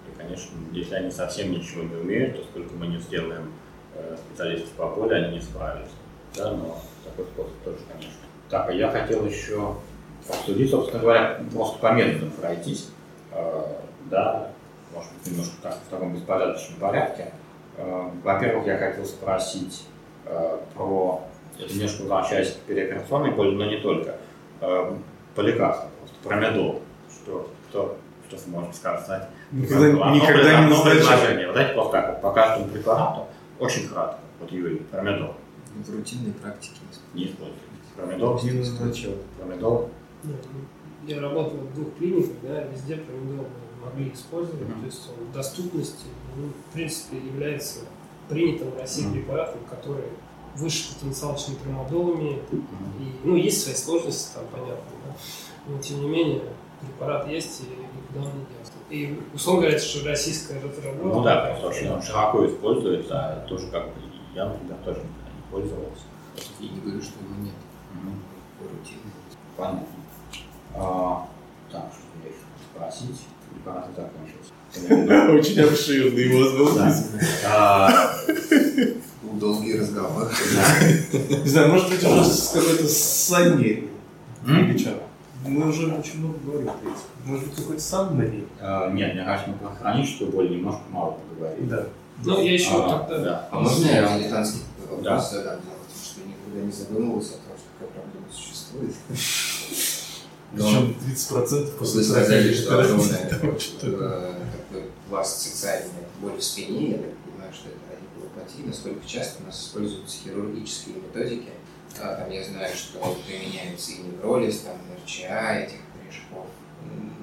И, 0.08 0.18
конечно, 0.18 0.52
если 0.72 0.96
они 0.96 1.12
совсем 1.12 1.52
ничего 1.52 1.84
не 1.84 1.96
умеют, 1.96 2.38
то 2.38 2.44
сколько 2.44 2.74
мы 2.76 2.88
не 2.88 2.98
сделаем 3.00 3.52
э, 3.96 4.18
специалистов 4.18 4.72
по 4.72 4.88
боли, 4.88 5.14
они 5.14 5.36
не 5.36 5.42
справятся. 5.42 5.96
Да, 6.36 6.52
но 6.52 6.80
такой 7.04 7.26
способ 7.26 7.54
тоже, 7.64 7.78
конечно. 7.92 8.20
Так, 8.50 8.70
а 8.70 8.74
я 8.74 8.90
хотел 8.90 9.26
еще 9.26 9.76
обсудить, 10.28 10.70
собственно 10.72 11.02
говоря, 11.02 11.42
просто 11.52 11.80
по 11.80 11.92
методам 11.94 12.32
пройтись. 12.32 12.90
Э, 13.32 13.62
да, 14.10 14.50
может 14.94 15.12
быть, 15.14 15.32
немножко 15.32 15.56
так, 15.62 15.78
в 15.88 15.90
таком 15.90 16.14
беспорядочном 16.14 16.80
порядке. 16.80 17.34
Э, 17.78 18.10
Во-первых, 18.24 18.68
я 18.68 18.78
хотел 18.78 19.06
спросить 19.06 19.86
про, 20.74 21.22
это 21.60 21.74
немножко 21.74 22.04
возвращаясь 22.04 22.54
к 22.54 22.60
переоперационной 22.60 23.32
боли, 23.32 23.56
но 23.56 23.66
не 23.66 23.82
только, 23.82 24.16
по 24.62 25.42
лекарствам, 25.42 25.92
просто 26.24 26.30
про 26.30 26.36
медол. 26.40 26.82
Что, 27.10 27.50
что, 27.70 27.98
что 28.30 28.50
можете 28.50 28.78
сказать? 28.78 29.30
Никогда, 29.52 29.86
Одно 29.88 30.16
никогда 30.16 30.66
не 30.66 30.74
предложение. 30.74 31.48
Вот 31.48 31.92
так, 31.92 32.10
вот, 32.10 32.22
по 32.22 32.32
каждому 32.32 32.70
препарату, 32.72 33.28
очень 33.60 33.88
кратко. 33.88 34.20
Вот 34.40 34.52
Юрий, 34.52 34.78
про 34.78 35.02
медол. 35.02 35.34
В 35.76 35.96
рутинной 35.96 36.34
практике 36.34 36.76
не 37.14 37.22
Не 37.22 37.32
используйте. 37.32 37.62
Про 37.96 38.06
медол. 38.08 38.40
Не 38.44 38.52
назначал. 38.52 39.14
Про 39.38 39.46
медол. 39.54 39.90
Ну, 40.24 40.34
Я 41.06 41.20
работал 41.20 41.58
в 41.58 41.74
двух 41.76 41.96
клиниках, 41.98 42.32
да, 42.44 42.64
везде 42.64 42.96
мы 43.12 43.46
могли 43.84 44.14
использовать, 44.14 44.62
Мгм. 44.70 44.80
то 44.80 44.86
есть 44.86 45.10
он 45.10 45.26
в 45.26 45.34
доступности, 45.34 46.06
ну, 46.38 46.48
в 46.48 46.74
принципе, 46.74 47.18
является 47.18 47.80
принятым 48.30 48.72
в 48.72 48.78
России 48.80 49.04
Мгм. 49.06 49.14
препаратом, 49.14 49.60
который 49.70 50.06
выше 50.56 50.94
потенциал, 50.94 51.38
чем 51.38 51.56
трамадол 51.56 52.16
имеет. 52.16 52.44
И, 52.54 52.62
ну, 53.24 53.36
есть 53.36 53.64
свои 53.64 53.76
сложности, 53.76 54.34
там, 54.36 54.44
понятно, 54.52 54.92
да. 55.06 55.16
но 55.68 55.82
тем 55.82 56.02
не 56.02 56.10
менее 56.10 56.42
препарат 56.82 57.28
есть 57.28 57.62
и 57.62 57.64
никуда 57.64 58.30
он 58.30 58.40
не 58.40 58.46
делся. 58.46 58.74
И, 58.90 59.20
условно 59.34 59.62
говоря, 59.62 59.78
это 59.78 59.86
же 59.86 60.08
российская 60.08 60.56
разработка. 60.56 61.04
Ну 61.04 61.24
да, 61.24 61.46
просто 61.46 61.68
очень 61.68 61.90
он 61.90 62.02
широко 62.02 62.46
используется, 62.46 63.20
а 63.20 63.46
тоже 63.48 63.68
как 63.68 63.86
бы 63.86 63.94
я, 64.36 64.46
например, 64.46 64.78
тоже 64.84 65.00
никогда 65.00 65.32
не 65.36 65.52
пользовался. 65.52 66.04
Я 66.60 66.70
не 66.70 66.80
говорю, 66.80 67.02
что 67.02 67.14
его 67.24 67.44
нет. 67.44 67.54
Понятно. 69.56 69.88
А, 70.76 71.28
так, 71.72 71.92
что 71.94 72.02
я 72.24 72.30
еще 72.30 72.42
спросить? 72.74 73.22
Препараты 73.52 73.90
закончился. 73.96 74.54
Очень 75.34 75.62
обширный 75.62 76.34
у 76.34 76.40
вас 76.40 76.52
был 76.58 76.68
А, 79.24 79.36
долгий 79.40 79.80
разговор. 79.80 80.32
Не 81.12 81.50
знаю, 81.50 81.70
может 81.72 81.90
быть, 81.90 82.04
уже 82.04 82.26
с 82.26 82.50
какой-то 82.50 82.88
Саней 82.88 83.90
м? 84.46 84.70
или 84.70 84.78
что? 84.78 85.02
Мы 85.46 85.68
уже 85.70 85.88
очень 85.94 86.20
много 86.20 86.38
говорим, 86.46 86.70
в 86.70 86.80
принципе. 86.80 87.08
Может 87.26 87.46
быть, 87.48 87.56
какой-то 87.56 87.82
Санни? 87.82 88.48
А, 88.62 88.90
Нет, 88.92 89.14
мне 89.14 89.24
кажется, 89.26 89.52
мы 89.52 89.58
про 89.58 89.76
хроническую 89.76 90.32
боль 90.32 90.50
немножко 90.52 90.82
мало 90.90 91.18
поговорили. 91.30 91.66
Да. 91.68 91.86
Ну, 92.24 92.42
я 92.42 92.54
еще 92.54 92.70
А, 92.86 93.00
тогда... 93.00 93.20
да. 93.24 93.48
А 93.52 93.60
можно 93.60 93.86
я 93.86 94.18
дилетантский 94.18 94.62
вопрос 94.82 95.04
Да. 95.04 95.20
задам? 95.20 95.56
Том, 95.58 95.74
что 96.04 96.22
я 96.22 96.28
никогда 96.28 96.66
не 96.66 96.72
задумывался 96.72 97.32
о 97.34 97.38
том, 97.38 97.58
что 97.58 97.68
такая 97.80 98.04
проблема 98.04 98.28
существует. 98.32 98.94
Но 100.56 100.64
Причем 100.66 100.96
30% 101.12 101.78
после 101.78 101.98
вы 102.00 102.04
сказали, 102.06 102.54
что 102.54 103.88
э, 103.88 104.34
такой 104.52 104.84
пласт 105.10 105.42
социальной 105.42 105.90
боли 106.22 106.38
в 106.38 106.44
спине, 106.44 106.92
я 106.92 106.98
так 106.98 107.14
понимаю, 107.26 107.52
что 107.54 107.70
это 107.70 107.80
радикулопатия, 108.36 108.66
насколько 108.66 109.08
часто 109.08 109.44
у 109.44 109.46
нас 109.48 109.62
используются 109.64 110.18
хирургические 110.24 110.96
методики. 110.96 111.50
А, 112.02 112.16
там 112.16 112.32
я 112.32 112.44
знаю, 112.44 112.76
что 112.76 113.00
применяется 113.28 113.92
и 113.92 113.98
невролиз, 114.00 114.60
там 114.60 114.76
РЧА, 115.04 115.60
этих 115.66 115.78
корешков. 115.94 116.48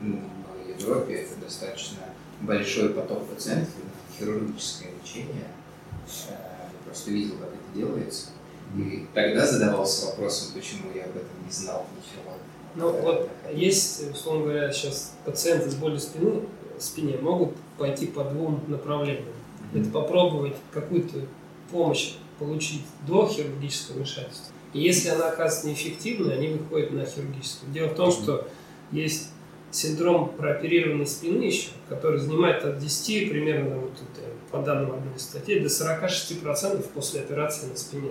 М, 0.03 0.31
В 0.65 0.81
Европе 0.83 1.15
это 1.15 1.37
достаточно 1.41 1.99
большой 2.41 2.91
поток 2.91 3.27
пациентов, 3.29 3.75
хирургическое 4.19 4.91
лечение. 5.03 5.47
Э, 6.29 6.33
Я 6.33 6.85
просто 6.87 7.11
видел, 7.11 7.37
как 7.39 7.49
это 7.49 7.79
делается. 7.79 8.29
И 8.77 9.07
тогда 9.15 9.47
задавался 9.47 10.07
вопросом, 10.07 10.53
почему 10.55 10.93
я 10.95 11.05
об 11.05 11.11
этом 11.11 11.29
не 11.45 11.53
знал 11.53 11.87
ничего. 11.97 12.33
Ну 12.77 12.93
вот 13.03 13.29
есть, 13.53 14.11
условно 14.13 14.45
говоря, 14.45 14.73
сейчас 14.73 15.13
пациенты 15.25 15.71
с 15.71 15.75
болью 15.75 15.99
спины, 15.99 16.43
спине 16.79 17.19
могут 17.19 17.55
пойти 17.79 18.07
по 18.07 18.23
двум 18.25 18.63
направлениям. 18.69 19.25
Это 19.75 19.89
попробовать 19.91 20.55
какую-то 20.73 21.27
помощь 21.71 22.13
получить 22.39 22.83
до 23.07 23.29
хирургического 23.29 23.97
вмешательства. 23.99 24.53
И 24.73 24.81
если 24.81 25.09
она 25.09 25.29
оказывается 25.29 25.69
неэффективной, 25.69 26.35
они 26.35 26.49
выходят 26.49 26.93
на 26.93 27.05
хирургическую. 27.05 27.73
Дело 27.73 27.89
в 27.89 27.95
том, 27.95 28.11
что 28.11 28.49
есть 28.93 29.29
синдром 29.71 30.33
прооперированной 30.37 31.07
спины 31.07 31.45
еще, 31.45 31.69
который 31.89 32.19
занимает 32.19 32.65
от 32.65 32.79
10 32.79 33.31
примерно, 33.31 33.77
вот 33.77 33.93
это, 33.93 34.27
по 34.51 34.59
данным 34.59 34.93
одной 34.93 35.15
из 35.17 35.23
статей, 35.23 35.61
до 35.61 35.69
46% 35.69 36.89
после 36.95 37.21
операции 37.21 37.67
на 37.67 37.77
спине. 37.77 38.11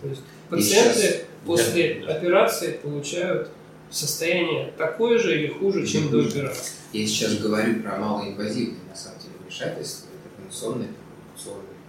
То 0.00 0.08
есть 0.08 0.22
пациенты 0.48 0.94
сейчас- 1.00 1.16
после 1.44 2.04
Да. 2.06 2.14
операции 2.14 2.72
получают 2.72 3.50
состояние 3.90 4.72
такое 4.78 5.18
же 5.18 5.36
или 5.36 5.48
хуже, 5.48 5.86
чем 5.86 6.10
до 6.10 6.20
операции. 6.20 6.74
Я 6.92 7.06
сейчас 7.06 7.38
говорю 7.38 7.82
про 7.82 7.96
малоинвазивные, 7.96 8.78
на 8.88 8.94
самом 8.96 9.18
деле, 9.20 9.32
вмешательства, 9.42 10.07
интервенционные, 10.48 10.88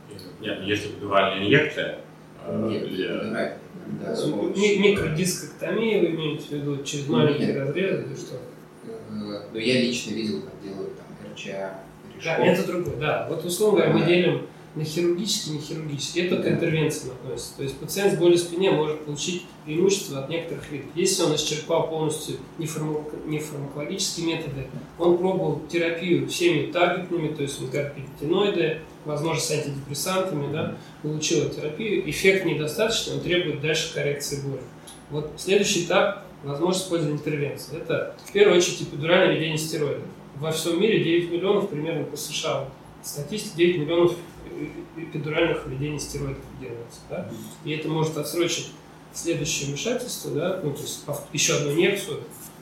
интервенционные. 0.09 0.37
Нет, 0.41 0.59
если 0.67 0.89
эпидуральная 0.89 1.45
инъекция, 1.45 1.99
э, 2.45 2.67
Нет, 2.69 2.83
или- 2.83 3.07
да, 3.07 3.57
да, 4.01 4.15
с 4.15 4.23
помощью- 4.29 4.79
Микродискоктомия 4.81 6.01
вы 6.01 6.07
имеете 6.11 6.43
в 6.47 6.51
виду 6.51 6.83
через 6.83 7.07
маленькие 7.07 7.47
Нет. 7.47 7.57
разрезы 7.57 8.03
или 8.05 8.15
что? 8.15 8.35
Э, 8.87 9.41
Но 9.53 9.59
я 9.59 9.81
лично 9.81 10.11
видел, 10.13 10.41
как 10.41 10.61
делают 10.61 10.93
там 10.97 11.05
РЧА, 11.33 11.79
Да, 12.23 12.35
корешков. 12.35 12.47
это 12.59 12.67
другое, 12.71 12.95
да. 12.97 13.27
Вот 13.29 13.45
условно 13.45 13.77
говоря, 13.79 13.93
мы 13.93 13.99
Да. 14.01 14.05
делим 14.07 14.41
на 14.79 14.86
хирургический 14.86 15.51
не 15.51 15.59
хирургический. 15.59 16.25
Это 16.25 16.38
к 16.41 16.48
интервенциям 16.48 17.13
относится. 17.13 17.57
То 17.57 17.63
есть 17.63 17.77
пациент 17.77 18.13
с 18.13 18.17
болью 18.17 18.38
в 18.38 18.41
спине 18.41 18.71
может 18.71 19.03
получить 19.03 19.45
преимущество 19.65 20.19
от 20.19 20.29
некоторых 20.29 20.71
видов. 20.71 20.88
Если 20.95 21.24
он 21.24 21.36
исчерпал 21.36 21.89
полностью 21.89 22.38
нефармак- 22.57 23.27
нефармакологические 23.27 24.38
методы, 24.38 24.67
он 24.98 25.17
пробовал 25.17 25.62
терапию 25.69 26.27
всеми 26.29 26.71
таргетными, 26.71 27.27
то 27.33 27.43
есть 27.43 27.62
гапептиноиды, 27.62 28.79
возможно, 29.03 29.41
с 29.41 29.51
антидепрессантами, 29.51 30.51
да, 30.51 30.77
получил 31.01 31.50
терапию, 31.50 32.09
эффект 32.09 32.45
недостаточный, 32.45 33.15
он 33.15 33.19
требует 33.19 33.62
дальше 33.62 33.93
коррекции 33.93 34.41
боли. 34.41 34.62
Вот 35.09 35.31
следующий 35.38 35.86
этап– 35.86 36.24
возможность 36.43 36.86
использования 36.86 37.17
интервенции. 37.17 37.77
Это, 37.77 38.15
в 38.25 38.31
первую 38.31 38.57
очередь, 38.57 38.83
эпидуральное 38.83 39.36
введение 39.36 39.57
стероидов. 39.57 40.03
Во 40.38 40.51
всем 40.53 40.79
мире 40.79 41.03
9 41.03 41.31
миллионов 41.31 41.69
примерно 41.69 42.05
по 42.05 42.15
США. 42.15 42.69
Статистика 43.03 43.57
9 43.57 43.79
миллионов 43.79 44.15
эпидуральных 44.98 45.65
введений 45.65 46.00
стероидов 46.00 46.43
делается. 46.60 47.00
Да? 47.10 47.29
И 47.63 47.72
это 47.72 47.88
может 47.88 48.17
отсрочить 48.17 48.72
следующее 49.13 49.69
вмешательство, 49.69 50.31
да? 50.31 50.60
ну, 50.63 50.72
то 50.72 50.81
есть 50.81 51.03
еще 51.34 51.55
одну 51.55 51.74
инъекцию 51.74 52.22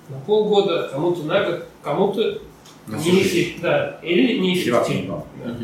на 0.10 0.20
полгода, 0.20 0.90
кому-то 0.92 1.24
на 1.24 1.44
год, 1.44 1.66
кому-то 1.84 2.42
неэффективно, 2.88 3.62
да, 3.62 4.00
или 4.02 4.40
неэффективно. 4.40 5.26
Да. 5.44 5.58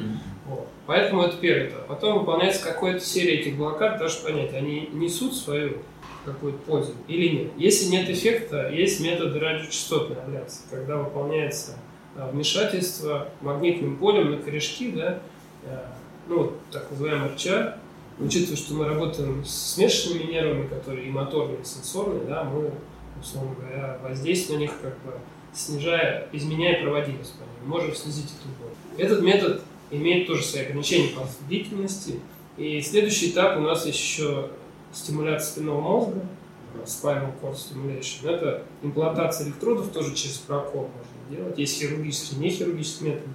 Вот. 0.48 0.68
Поэтому 0.86 1.24
это 1.24 1.38
первый 1.38 1.70
этап. 1.70 1.88
Потом 1.88 2.20
выполняется 2.20 2.64
какая-то 2.64 3.04
серия 3.04 3.40
этих 3.40 3.56
блокад, 3.58 4.00
даже 4.00 4.18
понять, 4.20 4.54
они 4.54 4.90
несут 4.92 5.36
свою 5.36 5.78
какую-то 6.26 6.60
пользу 6.60 6.94
или 7.08 7.36
нет. 7.36 7.52
Если 7.58 7.90
нет 7.90 8.10
эффекта, 8.10 8.70
есть 8.70 9.00
методы 9.00 9.40
радиочастотной 9.40 10.22
абляции, 10.22 10.64
когда 10.70 10.98
выполняется 10.98 11.78
а, 12.16 12.30
вмешательство 12.32 13.30
магнитным 13.42 13.98
полем 13.98 14.32
на 14.32 14.38
корешки, 14.38 14.92
да, 14.92 15.20
а, 15.66 15.96
ну, 16.28 16.54
так 16.72 16.90
называемый 16.92 17.30
РЧА, 17.30 17.80
учитывая, 18.20 18.58
что 18.58 18.74
мы 18.74 18.86
работаем 18.86 19.44
с 19.46 19.74
смешанными 19.74 20.32
нервами, 20.32 20.68
которые 20.68 21.08
и 21.08 21.12
моторные, 21.12 21.60
и 21.62 21.66
сенсорные, 21.66 22.26
да, 22.26 22.44
мы, 22.44 22.72
условно 23.22 23.56
говоря, 23.60 24.00
воздействуем 24.04 24.60
на 24.60 24.64
них 24.64 24.72
как 24.82 24.94
бы 25.04 25.14
снижая, 25.54 26.28
изменяя 26.32 26.82
проводимость 26.82 27.34
по 27.34 27.42
ним, 27.42 27.70
можем 27.70 27.96
снизить 27.96 28.26
эту 28.26 28.50
боль. 28.60 28.74
Этот 28.98 29.22
метод 29.22 29.62
имеет 29.92 30.28
тоже 30.28 30.44
свои 30.44 30.64
ограничения 30.64 31.16
по 31.16 31.28
длительности. 31.48 32.20
И 32.58 32.82
следующий 32.82 33.32
этап 33.32 33.58
у 33.58 33.62
нас 33.62 33.86
еще 33.86 34.50
стимуляция 34.92 35.52
спинного 35.54 35.82
мозга, 35.82 36.22
spinal 36.86 37.32
cord 37.42 37.56
stimulation. 37.56 38.30
Это 38.30 38.64
имплантация 38.82 39.48
электродов 39.48 39.90
тоже 39.90 40.14
через 40.16 40.38
прокол 40.38 40.90
можно 40.90 41.36
делать. 41.36 41.58
Есть 41.58 41.80
хирургические, 41.80 42.40
не 42.40 42.50
хирургические 42.50 43.12
методы. 43.12 43.30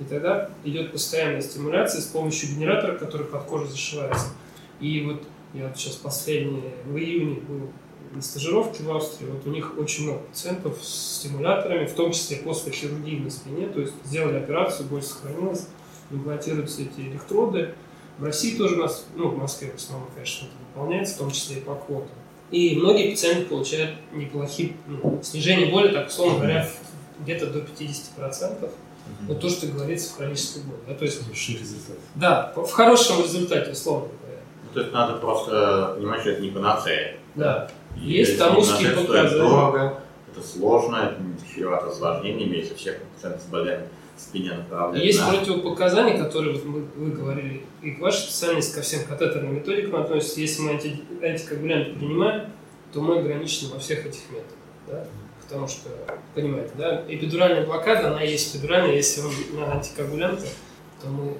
И 0.00 0.04
тогда 0.04 0.50
идет 0.64 0.92
постоянная 0.92 1.42
стимуляция 1.42 2.00
с 2.00 2.06
помощью 2.06 2.54
генератора, 2.54 2.96
который 2.96 3.26
под 3.26 3.44
кожу 3.44 3.66
зашивается. 3.66 4.28
И 4.80 5.02
вот 5.02 5.22
я 5.52 5.68
вот 5.68 5.76
сейчас 5.76 5.96
последний, 5.96 6.62
в 6.86 6.96
июне 6.96 7.40
был 7.40 7.70
на 8.12 8.22
стажировке 8.22 8.82
в 8.82 8.90
Австрии, 8.90 9.26
вот 9.26 9.46
у 9.46 9.50
них 9.50 9.78
очень 9.78 10.04
много 10.04 10.20
пациентов 10.20 10.78
с 10.82 11.18
стимуляторами, 11.18 11.86
в 11.86 11.92
том 11.92 12.12
числе 12.12 12.38
после 12.38 12.72
хирургии 12.72 13.20
на 13.20 13.30
спине, 13.30 13.68
то 13.68 13.80
есть 13.80 13.92
сделали 14.04 14.38
операцию, 14.38 14.88
боль 14.88 15.02
сохранилась, 15.02 15.68
имплантируются 16.10 16.82
эти 16.82 17.00
электроды. 17.00 17.74
В 18.18 18.24
России 18.24 18.56
тоже 18.56 18.76
у 18.76 18.78
нас, 18.78 19.06
ну, 19.14 19.28
в 19.28 19.38
Москве 19.38 19.70
в 19.70 19.76
основном, 19.76 20.08
конечно, 20.14 20.46
это 20.46 20.54
выполняется, 20.68 21.14
в 21.14 21.18
том 21.18 21.30
числе 21.30 21.58
и 21.58 21.60
по 21.60 21.74
квотам. 21.74 22.08
И 22.50 22.76
многие 22.76 23.12
пациенты 23.12 23.46
получают 23.46 23.94
неплохие, 24.12 24.72
ну, 24.88 25.20
снижение 25.22 25.70
боли, 25.70 25.92
так 25.92 26.08
условно 26.08 26.38
говоря, 26.38 26.68
где-то 27.20 27.46
до 27.46 27.60
50%. 27.60 28.70
Вот 29.28 29.40
то, 29.40 29.48
что 29.48 29.66
говорится 29.66 30.12
в 30.12 30.16
хронической 30.16 30.62
боли. 30.62 30.80
Да, 30.88 30.94
то 30.94 31.04
есть, 31.04 31.26
Большой 31.26 31.54
результат. 31.56 31.96
да, 32.14 32.52
в 32.56 32.70
хорошем 32.70 33.22
результате, 33.22 33.72
условно 33.72 34.08
говоря. 34.20 34.40
Ну, 34.64 34.70
то 34.74 34.80
есть 34.80 34.92
надо 34.92 35.14
просто 35.18 35.94
понимать, 35.96 36.20
что 36.20 36.30
это 36.30 36.42
не 36.42 36.50
панацея. 36.50 37.16
Да. 37.34 37.70
И 37.96 38.10
Есть 38.12 38.38
там 38.38 38.56
узкие 38.58 38.90
дорого, 38.94 40.00
это 40.32 40.46
сложно, 40.46 40.96
это 40.96 41.54
чревато 41.54 41.88
осложнениями, 41.88 42.56
если 42.56 42.74
всех 42.74 42.98
пациентов 43.14 43.42
с 43.42 43.46
болями 43.46 43.88
в 44.16 44.20
спине 44.20 44.52
направлять 44.52 45.02
Есть 45.02 45.20
на- 45.20 45.30
противопоказания, 45.32 46.22
которые 46.22 46.52
вот 46.54 46.64
мы, 46.64 46.80
вы 46.96 47.10
говорили, 47.10 47.64
и 47.82 47.96
ваша 48.00 48.20
специальность 48.22 48.74
ко 48.74 48.82
всем 48.82 49.04
катетерным 49.06 49.54
методикам 49.56 49.96
относится. 50.02 50.40
Если 50.40 50.62
мы 50.62 50.70
анти, 50.72 51.02
антикоагулянты 51.22 51.92
принимаем, 51.98 52.50
то 52.92 53.00
мы 53.00 53.18
ограничены 53.18 53.72
во 53.72 53.78
всех 53.80 54.04
этих 54.06 54.20
методах. 54.30 54.56
Да? 54.88 55.06
Потому 55.50 55.66
что, 55.66 55.88
понимаете, 56.36 56.70
да, 56.78 57.02
эпидуральная 57.08 57.66
блокада, 57.66 58.12
она 58.12 58.20
есть 58.22 58.54
эпидуральная, 58.54 58.94
если 58.94 59.20
он 59.22 59.32
на 59.58 59.72
антикоагулянты, 59.72 60.46
то 61.02 61.08
мы 61.08 61.36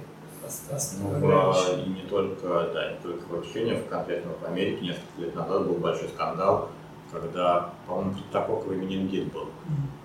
Ну, 0.99 1.53
в- 1.53 1.79
и 1.79 1.89
не 1.91 2.03
только, 2.11 2.71
да, 2.75 2.91
не 2.91 2.99
только 3.05 3.23
в 3.29 3.41
лечении, 3.47 3.75
в 3.75 3.87
конкретно 3.89 4.33
в 4.43 4.45
Америке 4.49 4.85
несколько 4.85 5.21
лет 5.21 5.35
назад 5.37 5.65
был 5.65 5.75
большой 5.77 6.09
скандал, 6.09 6.71
когда, 7.13 7.73
по-моему, 7.87 8.15
криптококковый 8.15 8.79
менингит 8.79 9.33
был. 9.33 9.49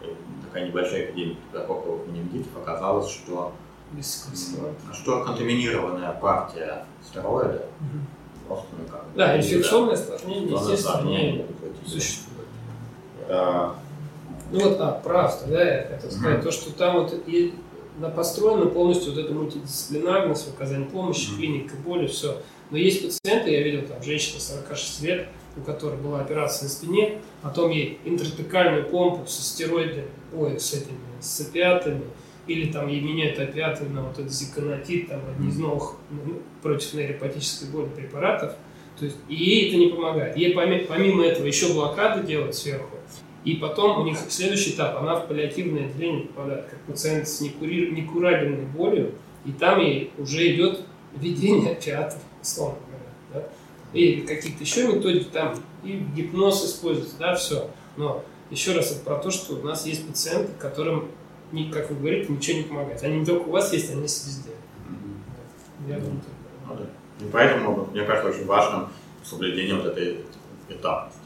Э, 0.03 0.13
Такая 0.45 0.67
небольшая 0.67 1.05
эпидемия 1.05 1.35
криптококковых 1.51 2.05
менингитов. 2.07 2.55
Оказалось, 2.61 3.09
что, 3.09 3.53
что 4.93 5.23
контаминированная 5.23 6.11
партия 6.13 6.85
стероида 7.09 7.65
Мгм. 7.79 8.05
просто, 8.47 8.67
ну, 8.77 8.85
как 8.91 9.03
Да, 9.15 9.35
инфекционное 9.35 9.93
осложнение, 9.95 10.51
естественно, 10.53 11.01
не 11.01 11.31
быть. 11.43 11.87
существует. 11.89 12.47
Э, 13.27 13.71
Ну 14.51 14.59
вот, 14.69 14.77
а, 14.79 14.91
про 14.91 15.25
Австрию, 15.25 15.57
да, 15.57 15.63
я 15.63 15.83
хотел 15.87 16.11
сказать, 16.11 16.33
Мгм. 16.37 16.43
то, 16.43 16.51
что 16.51 16.71
там 16.73 16.99
вот 17.01 17.13
и 17.27 17.53
на- 17.99 18.09
построена 18.09 18.67
полностью 18.67 19.13
вот 19.13 19.23
эта 19.23 19.33
мультидисциплинарность 19.33 20.47
в 20.49 20.53
оказании 20.55 20.85
помощи, 20.85 21.29
Мгм. 21.29 21.37
клиника, 21.37 21.75
боли, 21.77 22.07
все. 22.07 22.37
Но 22.71 22.77
есть 22.77 23.05
пациенты, 23.05 23.51
я 23.51 23.61
видел 23.63 23.83
там 23.87 24.01
женщина 24.03 24.39
46 24.39 25.01
лет, 25.03 25.27
у 25.57 25.61
которой 25.61 25.97
была 25.97 26.21
операция 26.21 26.65
на 26.65 26.69
спине, 26.69 27.19
потом 27.41 27.71
ей 27.71 27.99
интратекальную 28.05 28.85
помпу 28.87 29.25
со 29.27 29.41
стероидами, 29.41 30.07
ой, 30.35 30.59
с 30.59 30.73
этими, 30.73 30.97
с 31.21 31.39
опиатами, 31.41 32.01
или 32.47 32.71
там 32.71 32.87
ей 32.87 33.01
меняют 33.01 33.39
опиаты 33.39 33.85
на 33.85 34.03
вот 34.03 34.19
этот 34.19 34.31
зиконатит, 34.31 35.07
там 35.09 35.21
одни 35.29 35.49
из 35.49 35.57
новых 35.57 35.93
ну, 36.11 36.41
против 36.61 36.93
нейропатической 36.93 37.69
боли 37.69 37.87
препаратов, 37.95 38.53
то 38.99 39.05
есть, 39.05 39.17
и 39.29 39.35
ей 39.35 39.69
это 39.69 39.77
не 39.77 39.87
помогает. 39.87 40.37
Ей 40.37 40.53
поми- 40.53 40.85
помимо 40.87 41.25
этого 41.25 41.45
еще 41.47 41.73
блокады 41.73 42.25
делают 42.27 42.55
сверху, 42.55 42.94
и 43.45 43.55
потом 43.55 44.01
у 44.01 44.03
них 44.03 44.17
следующий 44.27 44.71
этап, 44.71 44.97
она 44.97 45.15
в 45.15 45.27
паллиативное 45.27 45.85
отделение 45.85 46.25
попадает, 46.25 46.65
как 46.65 46.79
пациент 46.81 47.27
с 47.27 47.41
некури- 47.41 47.91
некурабельной 47.91 48.65
болью, 48.65 49.13
и 49.45 49.51
там 49.51 49.79
ей 49.79 50.11
уже 50.17 50.55
идет 50.55 50.81
введение 51.15 51.73
опиатов, 51.73 52.19
условно 52.41 52.79
говоря. 52.87 53.05
Да? 53.45 53.49
И 53.97 54.21
какие-то 54.21 54.63
еще 54.63 54.87
методики 54.87 55.29
там, 55.31 55.55
и 55.83 56.03
гипноз 56.15 56.65
используется, 56.65 57.17
да, 57.19 57.35
все. 57.35 57.69
Но 57.97 58.23
еще 58.49 58.73
раз 58.73 58.91
это 58.91 59.05
про 59.05 59.17
то, 59.17 59.29
что 59.29 59.53
у 59.53 59.63
нас 59.63 59.85
есть 59.85 60.07
пациенты, 60.07 60.51
которым, 60.57 61.09
как 61.71 61.91
вы 61.91 61.97
говорите, 61.97 62.33
ничего 62.33 62.57
не 62.57 62.63
помогает. 62.63 63.03
Они 63.03 63.19
не 63.19 63.25
только 63.25 63.47
у 63.47 63.51
вас 63.51 63.71
есть, 63.71 63.91
они 63.91 64.01
есть 64.01 64.25
везде. 64.25 64.51
Я 65.87 65.99
думаю, 65.99 66.19
так. 66.19 66.67
Ну 66.67 66.75
да. 66.75 67.25
И 67.25 67.29
поэтому, 67.31 67.87
мне 67.91 68.03
кажется, 68.03 68.29
очень 68.29 68.45
важным 68.47 68.87
соблюдение 69.23 69.75
вот 69.75 69.85
этой 69.85 70.21
этапности. 70.67 71.19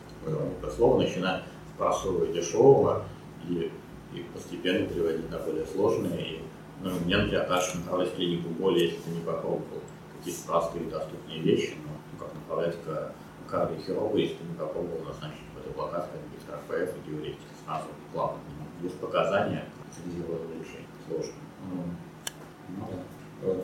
Это 0.61 0.71
слово 0.75 1.01
начинать 1.01 1.43
с 1.43 1.58
простого 1.79 2.25
и 2.25 2.33
дешевого 2.33 3.03
и, 3.47 3.71
и 4.13 4.19
постепенно 4.33 4.85
переводить 4.85 5.31
на 5.31 5.39
более 5.39 5.65
сложные. 5.65 6.21
И, 6.21 6.41
ну, 6.83 6.91
мне, 7.05 7.17
например, 7.17 7.47
дальше 7.47 7.77
направлять 7.77 8.13
клинику 8.15 8.49
боли, 8.49 8.81
если 8.81 8.97
ты 8.97 9.09
не 9.09 9.21
попробовал 9.21 9.81
какие-то 10.17 10.41
простые 10.45 10.85
доступные 10.85 11.39
вещи, 11.39 11.75
ну, 11.83 12.19
как 12.19 12.33
направлять 12.35 12.75
к 12.85 13.13
кардиохирургу, 13.49 14.17
если 14.17 14.35
ты 14.35 14.43
не 14.43 14.55
попробовал 14.55 15.05
назначить 15.05 15.39
какой-то 15.55 15.75
блокад, 15.75 16.09
какие-то 16.11 16.85
РФФ 16.85 16.95
и 16.97 17.09
диуретики 17.09 17.41
сразу 17.65 17.85
плавно. 18.13 18.39
Есть 18.83 18.99
показания 18.99 19.65
специализированного 19.91 20.53
лечения. 20.53 20.87
Сложно. 21.07 21.33
Ну, 21.71 21.83
ну. 22.77 22.85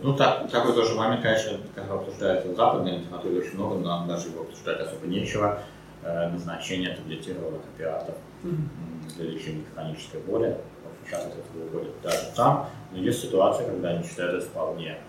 Ну, 0.02 0.16
так, 0.16 0.50
такой 0.50 0.74
тоже 0.74 0.96
момент, 0.96 1.22
конечно, 1.22 1.60
когда 1.74 1.96
обсуждается 1.96 2.48
в 2.48 2.56
западной 2.56 3.00
литературе 3.00 3.40
очень 3.40 3.56
много, 3.56 3.76
но 3.76 3.82
нам 3.82 4.08
даже 4.08 4.30
его 4.30 4.44
обсуждать 4.44 4.80
особо 4.80 5.06
нечего. 5.06 5.60
Э, 6.06 6.30
назначение 6.30 6.96
таблетированных 6.96 7.62
опиатов 7.74 8.14
для 8.44 9.26
лечения 9.26 9.64
хронической 9.74 10.20
боли. 10.20 10.56
Сейчас 11.04 11.26
это 11.26 11.38
выходит 11.58 11.94
даже 12.04 12.32
там. 12.36 12.70
Но 12.92 13.00
есть 13.00 13.24
ситуация, 13.24 13.66
когда 13.66 13.90
они 13.90 14.04
считают 14.04 14.36
это 14.36 14.46
вполне 14.46 15.00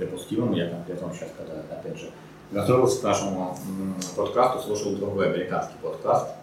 допустимым. 0.00 0.52
Я 0.54 0.68
конкретно 0.68 1.12
сейчас, 1.14 1.28
когда, 1.36 1.60
опять 1.72 2.00
же, 2.00 2.10
готовился 2.50 3.00
к 3.00 3.04
нашему 3.04 3.56
подкасту, 4.16 4.62
слушал 4.62 4.96
другой 4.96 5.32
американский 5.32 5.76
подкаст, 5.80 6.34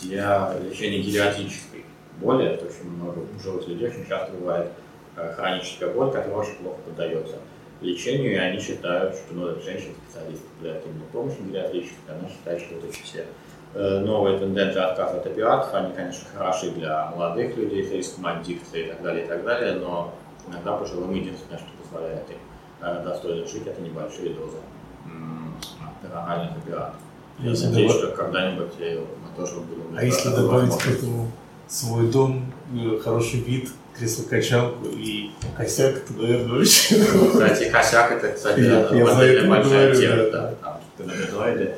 где 0.00 0.24
лечение 0.66 1.02
гериатрической 1.02 1.84
боли, 2.18 2.46
это 2.46 2.64
очень 2.64 2.90
много 2.90 3.20
пожилых 3.20 3.68
людей, 3.68 3.88
очень 3.88 4.06
часто 4.08 4.32
бывает 4.32 4.72
э, 5.16 5.34
хроническая 5.34 5.92
боль, 5.92 6.10
которая 6.10 6.38
очень 6.38 6.54
плохо 6.54 6.78
поддается 6.86 7.36
лечению, 7.80 8.32
и 8.32 8.36
они 8.36 8.60
считают, 8.60 9.14
что 9.14 9.34
ну, 9.34 9.48
женщина-специалист 9.60 10.42
для 10.60 10.78
именно 10.80 11.04
помощи 11.12 11.36
гериатрической, 11.40 12.16
она 12.18 12.28
считает, 12.28 12.60
что 12.62 12.74
эти 12.76 13.02
все 13.02 13.26
э, 13.74 13.98
новые 14.00 14.38
тенденции 14.38 14.80
отказа 14.80 15.18
от 15.18 15.26
оператов, 15.26 15.74
они, 15.74 15.92
конечно, 15.92 16.26
хороши 16.34 16.70
для 16.70 17.10
молодых 17.10 17.56
людей 17.56 17.84
с 17.86 17.90
риском 17.90 18.26
аддикции 18.26 18.86
и 18.86 18.88
так 18.88 19.02
далее, 19.02 19.24
и 19.24 19.28
так 19.28 19.44
далее, 19.44 19.74
но 19.74 20.14
иногда 20.48 20.76
пожилым 20.76 21.14
единственное, 21.14 21.58
что 21.58 21.68
позволяет 21.82 22.28
им 22.30 22.38
э, 22.80 23.02
достойно 23.04 23.46
жить, 23.46 23.66
это 23.66 23.80
небольшие 23.80 24.34
дозы 24.34 24.56
пероральных 26.02 26.56
оператов. 26.56 26.96
Я 27.38 27.50
Если 27.50 27.66
надеюсь, 27.66 27.92
добав- 27.92 28.06
что 28.06 28.16
когда-нибудь 28.16 28.72
э, 28.78 29.00
мы 29.00 29.36
тоже 29.36 29.60
будем... 29.60 29.96
А 29.96 30.02
если 30.02 30.32
это 30.32 30.42
добавить 30.42 30.76
к 30.78 30.86
этому 30.86 31.30
свой 31.68 32.10
дом, 32.10 32.52
э, 32.74 32.98
хороший 32.98 33.40
вид, 33.40 33.70
кресло-качалку 33.98 34.86
и 34.88 35.30
косяк, 35.56 36.00
то, 36.00 36.12
наверное, 36.14 36.60
очень... 36.60 36.96
Кстати, 37.30 37.70
косяк 37.70 38.12
это, 38.12 38.32
кстати, 38.32 38.60
Я- 38.60 38.80
это 38.82 38.94
я 38.94 39.06
за 39.14 39.22
это 39.24 39.48
большая 39.48 39.92
говорю, 39.92 40.00
тема, 40.00 40.16
да. 40.16 40.30
да. 40.30 40.54
Там 40.62 40.80
каннабиноиды 40.98 41.74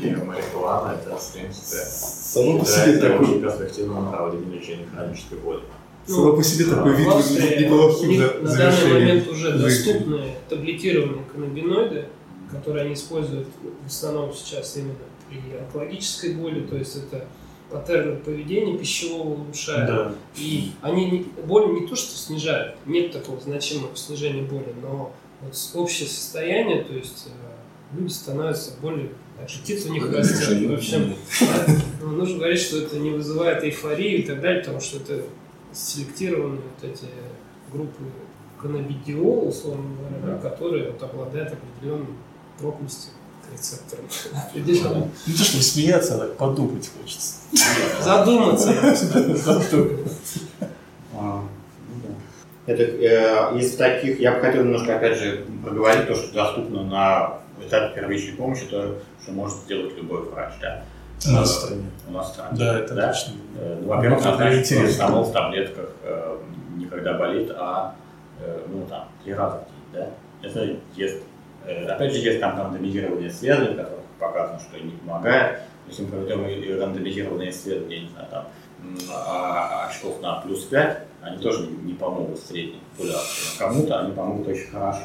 и 0.00 0.10
марихуана, 0.14 0.94
это, 0.94 1.16
в 1.16 1.32
принципе, 1.32 1.76
Само 1.76 2.58
по 2.60 2.64
себе 2.64 2.98
такой, 2.98 3.26
очень 3.26 3.42
перспективным 3.42 4.04
направлением 4.06 4.52
лечения 4.52 4.86
хронической 4.94 5.38
боли. 5.38 5.60
само 6.06 6.32
по 6.36 6.42
себе 6.42 6.64
такой 6.64 6.94
вид 6.96 7.06
выглядит 7.08 7.60
неплохим 7.60 8.20
на 8.42 8.56
данный 8.56 8.92
момент 8.92 9.28
уже 9.28 9.52
доступны 9.58 10.34
таблетированные 10.48 11.24
каннабиноиды, 11.32 12.04
которые 12.50 12.84
они 12.86 12.94
используют 12.94 13.48
в 13.84 13.86
основном 13.86 14.32
сейчас 14.34 14.76
именно 14.76 14.94
при 15.28 15.38
онкологической 15.58 16.34
боли, 16.34 16.60
то 16.62 16.76
есть 16.76 16.96
это 16.96 17.24
паттерны 17.70 18.16
поведения 18.16 18.76
пищевого 18.78 19.34
улучшают. 19.34 19.86
Да. 19.86 20.14
И 20.36 20.72
они 20.82 21.10
не- 21.10 21.26
боль 21.46 21.80
не 21.80 21.86
то 21.86 21.96
что 21.96 22.16
снижают, 22.16 22.76
нет 22.86 23.12
такого 23.12 23.40
значимого 23.40 23.94
снижения 23.96 24.42
боли, 24.42 24.74
но 24.82 25.12
вот 25.40 25.54
общее 25.74 26.08
состояние, 26.08 26.82
то 26.82 26.92
есть 26.92 27.28
э, 27.28 27.96
люди 27.98 28.12
становятся 28.12 28.72
более 28.80 29.10
аппетит 29.42 29.86
у 29.86 29.92
них 29.92 30.12
растет. 30.12 30.68
В 30.68 30.74
общем, 30.74 31.14
ну, 32.02 32.08
нужно 32.08 32.38
говорить, 32.38 32.60
что 32.60 32.78
это 32.78 32.98
не 32.98 33.10
вызывает 33.10 33.64
эйфорию 33.64 34.18
и 34.18 34.22
так 34.22 34.40
далее, 34.40 34.60
потому 34.60 34.80
что 34.80 34.98
это 34.98 35.22
селектированные 35.72 36.60
вот 36.60 36.90
эти 36.90 37.06
группы 37.72 38.02
каннабидиол, 38.60 39.48
условно 39.48 39.84
говоря, 39.96 40.34
да, 40.36 40.50
которые 40.50 40.90
вот 40.90 41.02
обладают 41.02 41.52
определенным 41.52 42.16
прочностью 42.58 43.12
к 43.50 43.52
рецепторам. 43.52 44.04
Определенным. 44.48 45.10
Не 45.26 45.32
то, 45.34 45.44
чтобы 45.44 45.62
смеяться, 45.64 46.14
а 46.16 46.18
так 46.18 46.36
подумать 46.36 46.88
хочется. 47.00 47.34
Задуматься. 48.02 48.72
А, 51.12 51.42
ну 51.42 52.00
да. 52.66 52.72
Это 52.72 52.82
э, 52.82 53.58
из 53.58 53.76
таких, 53.76 54.20
я 54.20 54.32
бы 54.32 54.40
хотел 54.40 54.64
немножко, 54.64 54.96
опять 54.96 55.18
же, 55.18 55.44
проговорить 55.64 56.06
то, 56.06 56.14
что 56.14 56.32
доступно 56.32 56.84
на 56.84 57.38
этапе 57.64 57.94
первичной 58.00 58.34
помощи, 58.34 58.64
то, 58.66 58.96
что 59.22 59.32
может 59.32 59.58
сделать 59.58 59.96
любой 59.96 60.22
врач, 60.30 60.52
да. 60.60 60.82
У 61.26 61.32
нас 61.32 61.50
в 61.50 61.58
стране. 61.58 61.82
У 62.08 62.12
нас 62.12 62.30
в 62.30 62.32
стране. 62.32 62.58
Да, 62.58 62.78
это 62.78 62.94
точно. 62.94 63.32
Э, 63.58 63.78
Ну, 63.82 63.88
во-первых, 63.88 64.24
назначить 64.24 64.60
интересно. 64.60 64.84
парацетамол 64.84 65.24
в 65.24 65.32
таблетках 65.32 65.88
э, 66.04 66.36
не 66.76 66.86
когда 66.86 67.14
болит, 67.14 67.50
а 67.56 67.94
ну 68.72 68.86
там 68.88 69.06
три 69.22 69.34
раза 69.34 69.56
в 69.58 69.64
день, 69.70 69.84
да. 69.92 70.48
Это 70.48 70.76
есть, 70.96 71.16
э, 71.16 71.20
опять 71.64 72.12
же, 72.12 72.18
есть 72.18 72.40
там 72.40 72.58
рандомизированные 72.58 73.28
исследования, 73.28 73.74
которые 73.76 74.00
показано, 74.18 74.60
что 74.60 74.78
не 74.78 74.92
помогает. 74.92 75.60
Если 75.88 76.02
мы 76.02 76.08
проведем 76.10 76.80
рандомизированные 76.80 77.50
исследования, 77.50 78.00
не 78.00 78.08
знаю, 78.08 78.26
там 78.30 78.48
м, 78.82 78.96
а- 79.12 79.86
очков 79.88 80.20
на 80.22 80.40
плюс 80.40 80.64
5, 80.64 80.98
они 81.22 81.38
тоже 81.38 81.66
не, 81.66 81.92
помогут 81.94 82.38
в 82.38 82.46
средней 82.46 82.80
популяции. 82.96 83.58
Кому-то 83.58 84.00
они 84.00 84.12
помогут 84.12 84.48
очень 84.48 84.70
хорошо. 84.70 85.02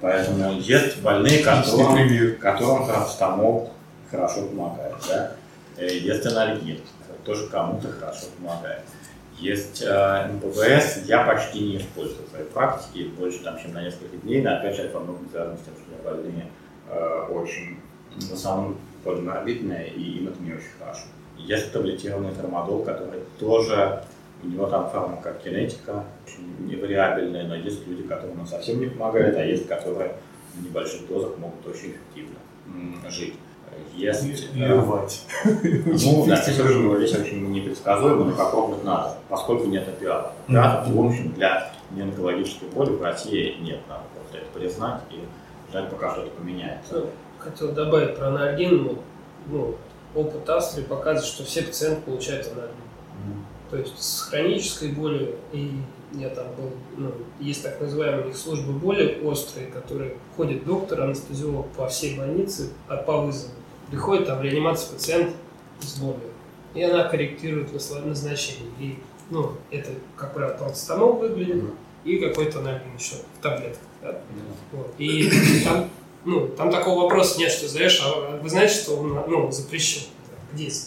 Поэтому 0.00 0.52
есть 0.60 1.00
больные, 1.02 1.42
которым, 1.44 2.36
которым 2.38 2.86
парацетамол 2.86 3.70
хорошо 4.10 4.46
помогает. 4.46 4.94
Да? 5.08 5.32
Э, 5.76 5.86
Есть 5.86 6.26
анальгин, 6.26 6.80
тоже 7.24 7.46
кому-то 7.48 7.88
хорошо 7.92 8.26
помогает. 8.38 8.80
Есть 9.38 9.82
э, 9.82 10.32
МПВС, 10.32 11.04
я 11.06 11.24
почти 11.24 11.60
не 11.60 11.76
использую 11.78 12.26
в 12.26 12.30
своей 12.30 12.46
практике, 12.46 13.08
больше 13.08 13.42
там, 13.42 13.58
чем 13.58 13.74
на 13.74 13.82
несколько 13.82 14.16
дней, 14.18 14.42
но 14.42 14.56
опять 14.56 14.76
же 14.76 14.82
это 14.82 14.98
во 14.98 15.04
многом 15.04 15.28
связано 15.28 15.56
с 15.56 15.60
тем, 15.62 15.74
что 15.74 16.04
больные 16.04 16.46
э, 16.88 17.26
очень, 17.30 17.78
в 18.16 18.32
основном 18.32 18.76
полиморбидные, 19.02 19.88
и 19.88 20.18
им 20.18 20.28
это 20.28 20.40
не 20.40 20.52
очень 20.52 20.70
хорошо. 20.78 21.06
Есть 21.36 21.72
таблетированный 21.72 22.32
тормодол, 22.32 22.84
который 22.84 23.20
тоже, 23.38 24.04
у 24.42 24.46
него 24.46 24.66
там 24.66 24.88
фармакокинетика 24.90 26.04
очень 26.24 26.68
невариабельная, 26.68 27.44
но 27.44 27.56
есть 27.56 27.86
люди, 27.88 28.04
которым 28.04 28.40
он 28.40 28.46
совсем 28.46 28.80
не 28.80 28.86
помогает, 28.86 29.36
а 29.36 29.44
есть, 29.44 29.66
которые 29.66 30.14
в 30.54 30.64
небольших 30.64 31.08
дозах 31.08 31.36
могут 31.38 31.66
очень 31.66 31.90
эффективно 31.90 32.38
жить. 33.10 33.34
Есть, 33.94 34.24
И 34.54 34.60
э, 34.60 34.74
рвать. 34.74 35.22
ну, 35.44 36.26
да, 36.26 36.34
очень, 36.34 36.96
здесь 36.96 37.14
очень 37.14 37.52
непредсказуемо, 37.52 38.24
но 38.24 38.32
попробовать 38.32 38.82
надо, 38.84 39.16
поскольку 39.28 39.66
нет 39.66 39.86
операторов. 39.86 40.32
Операторов, 40.48 40.88
в 40.88 41.06
общем, 41.06 41.32
для 41.32 41.72
неонкологической 41.92 42.68
боли 42.70 42.90
в 42.90 43.02
России 43.02 43.56
нет, 43.60 43.80
надо 43.88 44.02
просто 44.14 44.38
это 44.38 44.46
признать 44.58 45.00
и 45.10 45.20
ждать, 45.70 45.90
пока 45.90 46.10
что-то 46.12 46.30
поменяется. 46.30 47.06
Хотел 47.38 47.72
добавить 47.72 48.16
про 48.16 48.28
анальгин. 48.28 48.82
Ну, 48.84 48.98
ну, 49.46 49.74
опыт 50.14 50.48
Австрии 50.48 50.82
показывает, 50.82 51.24
что 51.24 51.44
все 51.44 51.62
пациенты 51.62 52.02
получают 52.02 52.46
анальгин. 52.48 53.44
То 53.70 53.76
есть 53.76 54.00
с 54.02 54.22
хронической 54.22 54.92
болью, 54.92 55.36
и 55.52 55.70
я 56.18 56.28
там 56.30 56.46
был, 56.56 56.70
ну, 56.96 57.12
есть 57.40 57.62
так 57.62 57.80
называемые 57.80 58.34
службы 58.34 58.72
боли 58.72 59.20
острые, 59.24 59.66
которые 59.68 60.14
ходит 60.36 60.64
доктор, 60.64 61.02
анестезиолог 61.02 61.66
по 61.72 61.88
всей 61.88 62.16
больнице, 62.16 62.70
а 62.88 62.96
по 62.96 63.20
вызову. 63.22 63.52
Приходит 63.90 64.26
там 64.26 64.38
в 64.38 64.42
реанимацию 64.42 64.94
пациент 64.94 65.34
с 65.80 65.98
болью, 65.98 66.20
и 66.74 66.82
она 66.82 67.04
корректирует 67.04 67.72
назначение. 68.04 68.70
И, 68.80 68.98
ну, 69.30 69.52
это, 69.70 69.90
как 70.16 70.34
правило, 70.34 70.56
парацетамол 70.56 71.14
выглядит, 71.14 71.56
Мгм. 71.56 71.74
и 72.04 72.18
какой-то 72.18 72.60
анальгин 72.60 72.94
еще 72.98 73.16
в 73.38 73.42
таблетках. 73.42 73.78
да. 74.02 74.20
Вот. 74.72 74.94
И 74.98 75.30
там, 75.64 75.88
ну, 76.24 76.48
там 76.48 76.70
такого 76.70 77.02
вопроса 77.02 77.38
нет, 77.38 77.50
что 77.50 77.68
знаешь, 77.68 78.00
а 78.04 78.38
вы 78.38 78.48
знаете, 78.48 78.74
что 78.74 78.96
он 78.96 79.18
ну, 79.28 79.50
запрещен? 79.50 80.02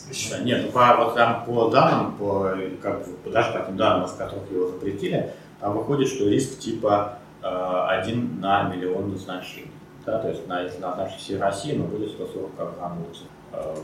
Запрещен? 0.03 0.31
Да, 0.31 0.43
нет, 0.43 0.61
ну, 0.65 0.71
по, 0.71 0.95
вот 0.97 1.15
там 1.15 1.45
по 1.45 1.69
данным, 1.69 2.13
по, 2.13 2.53
как, 2.81 3.05
бы, 3.05 3.31
даже 3.31 3.51
по 3.53 3.65
тем 3.65 3.77
данным, 3.77 4.07
с 4.07 4.13
которых 4.13 4.49
его 4.51 4.67
запретили, 4.67 5.33
там 5.59 5.77
выходит, 5.77 6.07
что 6.07 6.29
риск 6.29 6.59
типа 6.59 7.19
э, 7.43 7.85
1 8.01 8.39
на 8.39 8.63
миллион 8.63 9.11
назначений. 9.11 9.71
Да, 10.05 10.19
то 10.19 10.29
есть 10.29 10.47
на, 10.47 10.61
если 10.61 10.79
назначить 10.79 11.19
всей 11.19 11.37
России, 11.37 11.73
ну, 11.73 11.83
будет 11.85 12.11
140 12.11 12.51
грамм 12.55 12.99
лучше. 13.05 13.23
Э, 13.51 13.75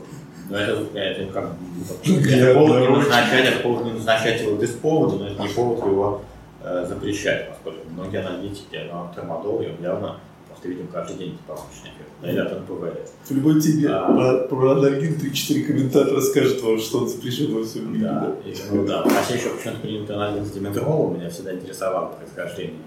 Но 0.48 0.56
это, 0.56 0.98
это 0.98 1.32
как 1.32 1.50
бы, 1.50 1.56
это 2.04 2.54
повод 2.54 2.80
не 2.80 2.88
назначать, 2.88 3.44
это 3.46 3.62
повод 3.62 3.84
не 3.84 3.92
назначать 3.92 4.40
его 4.40 4.56
без 4.56 4.70
повода, 4.70 5.16
но 5.16 5.26
это 5.28 5.42
не 5.42 5.48
повод 5.48 5.78
его 5.84 6.22
э, 6.62 6.86
запрещать, 6.88 7.50
поскольку 7.50 7.90
многие 7.90 8.20
аналитики, 8.20 8.80
ну, 8.90 9.08
термодол, 9.14 9.62
явно 9.80 10.16
просто 10.64 10.68
видим 10.68 10.88
каждый 10.88 11.16
день 11.16 11.38
побочный 11.46 11.90
эффект. 11.90 12.10
Да, 12.22 12.30
или 12.30 12.38
от 12.38 12.60
НПВС. 12.60 13.12
В 13.24 13.30
любой 13.32 13.60
теме 13.60 13.88
А. 13.88 14.12
про, 14.12 14.48
про 14.48 14.70
анальгин 14.72 15.14
3-4 15.14 15.62
комментатора 15.64 16.20
скажет 16.20 16.62
вам, 16.62 16.78
что 16.78 16.98
он 16.98 17.08
запрещен 17.08 17.54
во 17.54 17.64
всем 17.64 17.92
мире. 17.92 18.04
Да, 18.04 18.20
да. 18.44 18.50
и, 18.50 18.54
ну 18.70 18.86
да. 18.86 19.02
России 19.02 19.36
еще 19.36 19.50
почему-то 19.50 19.80
принято 19.80 20.14
анализ 20.14 20.50
диметролом, 20.50 21.14
меня 21.18 21.30
всегда 21.30 21.54
интересовало 21.54 22.14
происхождение 22.14 22.80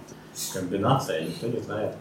комбинация, 0.53 1.23
никто 1.23 1.47
не 1.47 1.59
знает. 1.59 1.95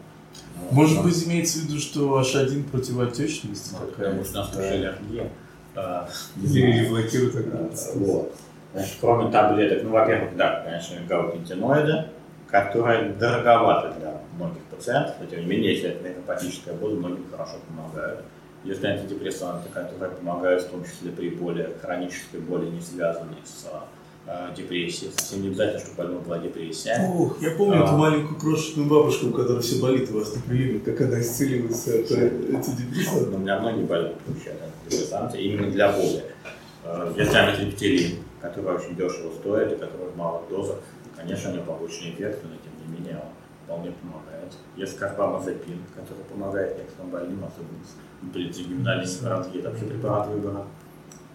Вот. 0.60 0.72
Может 0.72 0.96
Но- 0.98 1.02
быть, 1.04 1.26
имеется 1.26 1.58
в 1.58 1.62
виду, 1.62 1.80
что 1.80 2.20
H1 2.20 2.70
противоотечность 2.70 3.72
Ну, 3.72 3.86
такая? 3.86 4.06
потому 4.08 4.24
что 4.24 4.34
нас 4.36 4.48
тоже 4.50 4.66
аллергия. 4.68 5.30
А, 5.74 6.08
Или 6.42 6.88
блокирует 6.88 7.36
а, 7.36 7.38
операцию. 7.40 7.98
Вот. 8.04 8.34
Значит, 8.72 8.96
кроме 9.00 9.30
таблеток, 9.30 9.84
ну, 9.84 9.90
во-первых, 9.90 10.36
да, 10.36 10.62
конечно, 10.64 10.96
гаупентиноиды, 11.08 12.06
которые 12.50 13.10
дороговаты 13.12 13.98
для 13.98 14.20
многих 14.36 14.62
пациентов, 14.76 15.14
но 15.20 15.26
тем 15.26 15.40
не 15.40 15.46
менее, 15.46 15.74
если 15.74 15.90
это 15.90 16.08
нейропатическая 16.08 16.74
боль, 16.74 16.94
многим 16.94 17.24
хорошо 17.30 17.54
помогают. 17.68 18.20
Есть 18.64 18.84
антидепрессанты, 18.84 19.68
которые 19.72 20.10
помогают 20.12 20.62
в 20.64 20.70
том 20.70 20.84
числе 20.84 21.12
при 21.12 21.30
боли, 21.30 21.76
хронической 21.80 22.40
боли, 22.40 22.66
не 22.66 22.80
связанной 22.80 23.36
с 23.44 23.66
э, 24.26 24.48
депрессией. 24.56 25.12
Совсем 25.16 25.42
не 25.42 25.48
обязательно, 25.48 25.78
чтобы 25.80 25.96
больной 25.98 26.20
была 26.22 26.38
депрессия. 26.38 26.98
Ох, 27.14 27.40
я 27.40 27.50
помню 27.52 27.82
А. 27.82 27.84
эту 27.86 27.96
маленькую 27.96 28.40
крошечную 28.40 28.88
бабушку, 28.88 29.28
у 29.28 29.32
которой 29.32 29.60
все 29.62 29.80
болит 29.80 30.10
у 30.10 30.18
вас 30.18 30.34
на 30.34 30.42
приеме, 30.42 30.80
как 30.80 31.00
она 31.00 31.20
исцелилась 31.20 31.86
от 31.86 32.10
э, 32.10 32.28
антидепрессантов. 32.54 33.30
Но 33.30 33.36
у 33.36 33.40
меня 33.40 33.60
многие 33.60 33.84
больные 33.84 34.14
получают 34.26 34.60
антидепрессанты 34.62 35.38
именно 35.38 35.70
для 35.70 35.92
боли. 35.92 36.24
Э, 36.84 37.12
Есть 37.16 37.34
амитриптилин, 37.34 38.16
который 38.40 38.74
очень 38.76 38.96
дешево 38.96 39.32
стоит 39.38 39.72
и 39.72 39.76
который 39.76 40.08
в 40.12 40.16
малых 40.16 40.48
дозах. 40.48 40.78
Конечно, 41.16 41.50
у 41.50 41.54
него 41.54 41.64
побочные 41.64 42.12
эффекты, 42.14 42.46
но 42.48 42.54
тем 42.56 42.72
не 42.92 42.98
менее 42.98 43.16
он 43.22 43.28
вполне 43.66 43.92
помогает. 43.92 44.52
Есть 44.76 44.98
карбамазепин, 44.98 45.82
который 45.94 46.24
помогает 46.24 46.78
некоторым 46.78 47.10
больным, 47.10 47.44
особенно 47.44 48.32
тригеминальной 48.32 49.04
невралгией. 49.04 49.58
Это 49.60 49.70
вообще 49.70 49.84
препарат 49.86 50.28
выбора. 50.28 50.64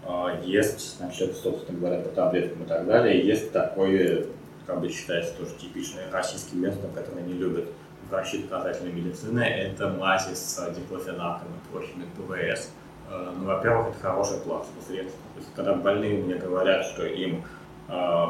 А, 0.05 0.39
Есть, 0.43 0.97
значит, 0.97 1.35
собственно 1.35 1.77
говоря, 1.77 2.01
по 2.01 2.09
таблеткам 2.09 2.63
и 2.63 2.65
так 2.65 2.85
далее. 2.87 3.25
Есть 3.25 3.51
такое, 3.51 4.27
как 4.65 4.79
бы 4.79 4.89
считается 4.89 5.33
тоже 5.37 5.51
типичное 5.59 6.09
российским 6.11 6.61
местом, 6.61 6.91
которое 6.93 7.21
не 7.21 7.33
любят 7.33 7.65
врачи 8.09 8.43
доказательной 8.43 8.91
медицины, 8.91 9.41
это 9.41 9.87
мази 9.89 10.33
с 10.33 10.73
диклофенаком 10.75 11.47
и 11.47 11.71
прочими 11.71 12.05
ПВС. 12.17 12.69
Э, 13.09 13.31
Ну, 13.37 13.45
во-первых, 13.45 13.89
это 13.89 13.99
хорошее 13.99 14.41
пластовое 14.41 14.83
средство. 14.85 15.19
То 15.33 15.39
есть, 15.39 15.53
когда 15.55 15.73
больные 15.75 16.21
мне 16.21 16.35
говорят, 16.35 16.85
что 16.85 17.05
им, 17.05 17.43
э, 17.87 18.25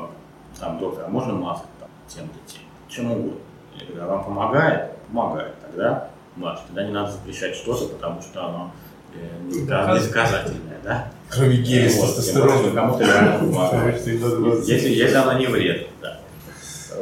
там, 0.60 0.80
доктор, 0.80 1.06
а 1.06 1.08
можно 1.08 1.34
маску 1.34 1.68
там, 1.80 1.90
тем? 2.08 2.30
Чем 2.90 3.12
угодно. 3.12 3.40
Я 3.82 3.88
говорю, 3.88 4.04
а 4.04 4.08
вам 4.16 4.26
помогает? 4.26 4.92
Помогает. 5.08 5.54
Тогда 5.62 6.10
маски. 6.36 6.66
Тогда 6.68 6.84
не 6.84 6.92
надо 6.92 7.12
запрещать 7.12 7.56
что-то, 7.56 7.88
потому 7.88 8.22
что 8.22 8.46
оно 8.46 8.72
э, 9.14 9.44
не 9.44 9.66
доказательное, 9.66 10.80
да? 10.84 11.12
Кроме 11.30 11.58
геля 11.58 11.90
с 11.90 12.00
тестостероном. 12.00 12.74
кому-то 12.74 13.04
реально 13.04 13.40
помогает. 13.40 14.06
Если, 14.06 14.90
если 14.90 15.16
она 15.16 15.36
не 15.36 15.48
вредна, 15.48 15.88
да. 16.02 16.20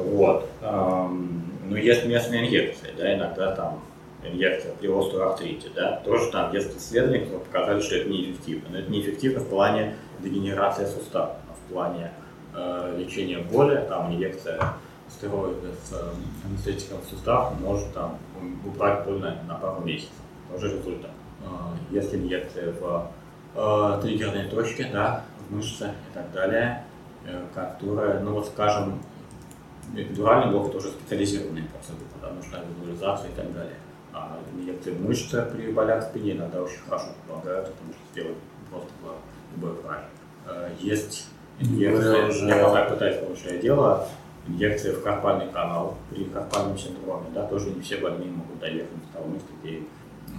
Вот. 0.04 0.50
Ну, 0.62 1.76
есть 1.76 2.06
местные 2.06 2.48
инъекции, 2.48 2.90
да, 2.98 3.16
иногда 3.16 3.52
там 3.56 3.82
инъекция 4.24 4.74
при 4.74 4.88
остеоартрите, 4.88 5.70
да, 5.76 6.02
тоже 6.04 6.32
там 6.32 6.52
есть 6.52 6.76
исследования, 6.78 7.20
которые 7.20 7.46
показали, 7.46 7.82
что 7.82 7.96
это 7.96 8.10
неэффективно. 8.10 8.70
Но 8.72 8.80
это 8.80 8.92
неэффективно 8.92 9.40
в 9.42 9.50
плане 9.50 9.96
дегенерации 10.20 10.86
сустава, 10.86 11.38
а 11.48 11.54
в 11.54 11.72
плане 11.72 12.12
э, 12.56 12.96
лечения 12.98 13.38
боли, 13.40 13.86
там 13.88 14.14
инъекция 14.14 14.60
стероидов 15.10 15.76
с 15.84 15.94
э, 15.94 16.12
анестетиком 16.46 17.00
в 17.02 17.10
сустав 17.10 17.60
может 17.60 17.94
там 17.94 18.18
убрать 18.66 19.06
боль 19.06 19.20
на, 19.20 19.42
на 19.44 19.56
пару 19.56 19.82
месяцев. 19.84 20.12
Тоже 20.52 20.78
результат. 20.78 21.12
Э, 21.42 21.46
Есть 21.92 22.14
инъекции 22.14 22.74
в 22.80 23.08
э, 23.56 24.00
триггерные 24.02 24.48
точки, 24.50 24.88
да, 24.92 25.24
в 25.50 25.56
мышцы 25.56 25.86
и 25.86 26.14
так 26.14 26.32
далее, 26.32 26.84
э, 27.26 27.46
которые, 27.54 28.20
ну 28.20 28.34
вот 28.34 28.48
скажем, 28.48 29.02
эпидуральный 29.96 30.52
блок 30.52 30.72
тоже 30.72 30.90
специализированные 30.90 31.66
процедуры, 31.66 32.06
потому 32.22 32.44
что 32.44 32.60
визуализация 32.80 33.30
и 33.32 33.34
так 33.34 33.54
далее. 33.54 33.76
А 34.14 34.38
инъекции 34.54 34.92
в 34.92 35.02
мышцы 35.06 35.42
при 35.54 35.72
болях 35.72 36.04
в 36.04 36.08
спине 36.10 36.34
иногда 36.34 36.62
очень 36.62 36.80
хорошо 36.88 37.08
помогают, 37.28 37.72
потому 37.72 37.94
что 37.94 38.02
сделать 38.12 38.38
просто 38.70 38.92
любой 39.56 39.74
врач. 39.82 40.02
Э, 40.48 40.70
Есть 40.80 41.28
инъекции, 41.60 42.30
уже 42.30 42.46
я 42.48 42.64
пока 42.64 42.86
пытаюсь 42.86 43.18
получать 43.18 43.62
дело, 43.62 44.08
инъекции 44.50 44.92
в 44.92 45.04
карпальный 45.04 45.52
канал 45.52 45.98
при 46.10 46.26
карпальном 46.26 46.78
синдроме, 46.78 47.30
да, 47.34 47.46
тоже 47.48 47.72
не 47.72 47.82
все 47.82 47.98
больные 47.98 48.32
могут 48.32 48.60
доехать 48.60 48.90
до 49.08 49.20
того 49.20 49.34
места, 49.34 49.50
где 49.62 49.84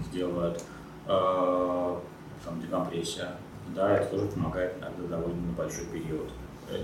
сделают 0.09 0.63
э, 1.07 1.97
там, 2.45 2.61
декомпрессия. 2.61 3.37
Да, 3.75 3.97
это 3.97 4.11
тоже 4.11 4.27
помогает 4.27 4.77
иногда 4.79 5.17
довольно 5.17 5.47
на 5.47 5.53
большой 5.53 5.87
период. 5.87 6.29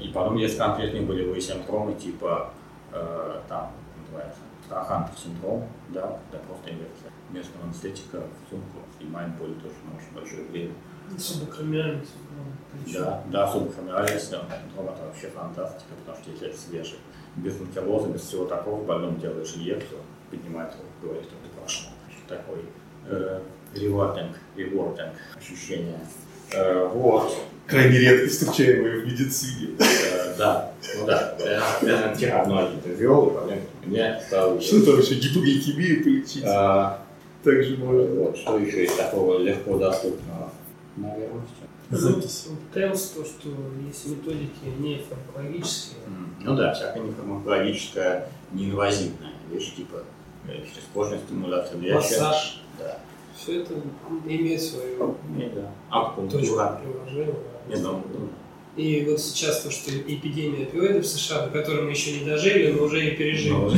И 0.00 0.08
потом 0.08 0.36
есть 0.36 0.56
конкретные 0.56 1.02
болевые 1.02 1.40
синдромы, 1.40 1.94
типа 1.94 2.50
э, 2.92 3.40
там 3.48 3.72
называется 4.00 4.40
Страхантер 4.66 5.16
синдром, 5.16 5.68
да, 5.90 6.18
когда 6.30 6.44
просто 6.44 6.70
инъекция 6.70 7.12
местного 7.30 7.66
анестетика 7.66 8.18
в 8.18 8.50
сумку 8.50 8.78
снимаем 8.98 9.32
боль 9.38 9.54
тоже 9.54 9.74
на 9.84 9.96
очень 9.96 10.14
большое 10.14 10.44
время. 10.48 10.74
Субакромиальный 11.16 12.04
синдром. 12.04 12.92
Да, 12.92 13.22
да, 13.30 13.52
субхромиальный 13.52 14.20
синдром 14.20 14.46
это 14.88 15.06
вообще 15.06 15.28
фантастика, 15.28 15.94
потому 16.04 16.20
что 16.20 16.30
если 16.32 16.48
это 16.48 16.58
свежий, 16.58 16.98
без 17.36 17.60
анкилоза, 17.60 18.08
без 18.08 18.22
всего 18.22 18.44
такого, 18.44 18.84
больному 18.84 19.18
делаешь 19.18 19.54
инъекцию, 19.56 20.00
поднимает 20.30 20.72
руку, 20.72 20.86
говорит, 21.02 21.24
что 21.24 21.34
ты 21.34 21.58
прошел. 21.58 21.90
Такой 22.28 22.58
э, 23.08 23.40
rewarding 23.74 25.10
ощущение. 25.36 25.98
Э, 26.52 26.88
вот. 26.92 27.36
Крайне 27.66 27.98
редко 27.98 28.28
встречаемые 28.28 29.00
в 29.00 29.06
медицине. 29.06 29.76
Э, 29.78 30.34
да, 30.36 30.72
ну 30.98 31.06
да, 31.06 31.36
я, 31.40 32.14
вчера 32.14 32.42
одно 32.42 32.66
агента 32.66 32.88
вел, 32.88 33.26
и 33.26 33.34
потом 33.34 33.58
мне 33.84 34.20
стало... 34.26 34.60
Что 34.60 34.84
там 34.84 35.00
еще 35.00 35.14
гипогликемию 35.14 36.02
полечить? 36.04 36.44
А, 36.44 37.02
Также 37.42 37.76
можно. 37.76 38.02
вот, 38.22 38.36
что 38.36 38.58
еще 38.58 38.84
из 38.84 38.94
такого 38.94 39.38
легко 39.38 39.78
доступного? 39.78 40.52
Наверное, 40.96 41.42
все. 41.42 41.66
Запись. 41.90 42.46
Темс, 42.74 43.02
то, 43.10 43.24
что 43.24 43.48
есть 43.86 44.06
методики 44.06 44.64
не 44.78 44.98
фармакологические, 45.08 45.98
Ну 46.40 46.56
да, 46.56 46.74
всякая 46.74 47.00
нефармакологическая, 47.02 48.28
неинвазивная 48.52 49.32
вещь, 49.50 49.74
типа 49.76 50.02
э, 50.48 50.58
через 50.62 50.84
кожную 50.92 51.20
стимуляцию 51.20 51.80
легче. 51.80 51.94
массаж, 51.96 52.60
Да. 52.78 52.98
все 53.36 53.62
это 53.62 53.74
имеет 54.26 54.60
свою 54.62 55.16
Не, 55.30 55.48
да. 55.48 55.62
точку 55.62 55.74
Акупунктура. 55.90 56.80
приложения. 56.82 57.34
Не 57.68 57.76
думаю, 57.76 58.02
ну, 58.18 58.28
И 58.76 59.04
вот 59.08 59.20
сейчас 59.20 59.60
то, 59.62 59.70
что 59.70 59.90
эпидемия 59.90 60.64
опиоидов 60.64 61.04
в 61.04 61.08
США, 61.08 61.46
до 61.46 61.50
которой 61.50 61.82
мы 61.84 61.90
еще 61.90 62.18
не 62.18 62.26
дожили, 62.26 62.72
но 62.72 62.82
уже 62.84 63.06
и 63.06 63.16
пережили. 63.16 63.52
ну, 63.52 63.70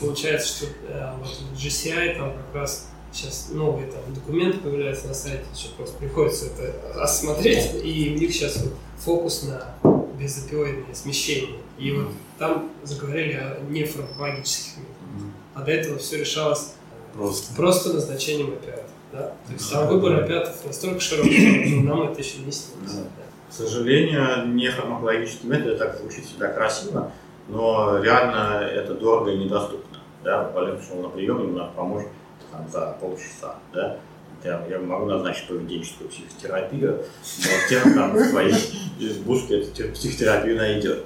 Получается, 0.00 0.48
что 0.48 0.66
э, 0.88 1.12
вот 1.18 1.28
GCI 1.56 2.16
там 2.18 2.32
как 2.34 2.54
раз 2.54 2.87
сейчас 3.12 3.48
новые 3.50 3.90
там 3.90 4.00
документы 4.14 4.58
появляются 4.58 5.08
на 5.08 5.14
сайте, 5.14 5.44
еще 5.54 5.68
просто 5.76 5.96
приходится 5.98 6.46
это 6.46 7.02
осмотреть, 7.02 7.70
и 7.82 8.14
у 8.14 8.18
них 8.18 8.32
сейчас 8.32 8.56
вот 8.56 8.74
фокус 8.98 9.44
на 9.44 9.74
безопиоидное 10.18 10.94
смещение. 10.94 11.60
И 11.78 11.92
вот 11.92 12.08
там 12.38 12.70
заговорили 12.82 13.34
о 13.34 13.60
нефармакологических 13.68 14.78
методах. 14.78 15.34
А 15.54 15.62
до 15.62 15.70
этого 15.70 15.98
все 15.98 16.18
решалось 16.18 16.72
Просто. 17.14 17.54
просто 17.56 17.92
назначением 17.94 18.54
опиатов. 18.54 18.90
Да? 19.12 19.32
То 19.46 19.52
есть 19.52 19.72
там 19.72 19.88
выбор 19.88 20.22
опиатов 20.22 20.64
настолько 20.64 21.00
широкий, 21.00 21.66
что 21.66 21.80
нам 21.82 22.10
это 22.10 22.20
еще 22.20 22.38
не 22.38 22.52
снилось. 22.52 22.94
Да. 22.94 23.02
К 23.48 23.52
сожалению, 23.52 24.48
нефармакологический 24.54 25.48
метод 25.48 25.78
так 25.78 25.98
звучит 25.98 26.26
всегда 26.26 26.48
красиво, 26.48 27.10
но 27.48 27.98
реально 28.02 28.64
это 28.64 28.94
дорого 28.94 29.30
и 29.30 29.38
недоступно. 29.38 29.98
Да? 30.22 30.50
Больной 30.50 30.76
пришел 30.76 30.96
на 30.96 31.08
прием, 31.08 31.42
ему 31.42 31.56
надо 31.56 31.72
помочь 31.72 32.06
там, 32.50 32.68
за 32.70 32.96
полчаса. 33.00 33.54
Да? 33.72 33.96
Я, 34.44 34.78
могу 34.78 35.06
назначить 35.06 35.48
поведенческую 35.48 36.10
психотерапию, 36.10 37.04
но 37.38 37.50
тем 37.68 37.94
там 37.94 38.14
в 38.16 38.24
своей 38.24 38.54
избушке 39.00 39.60
эту 39.62 39.72
те- 39.72 39.88
психотерапию 39.88 40.56
найдет. 40.56 41.04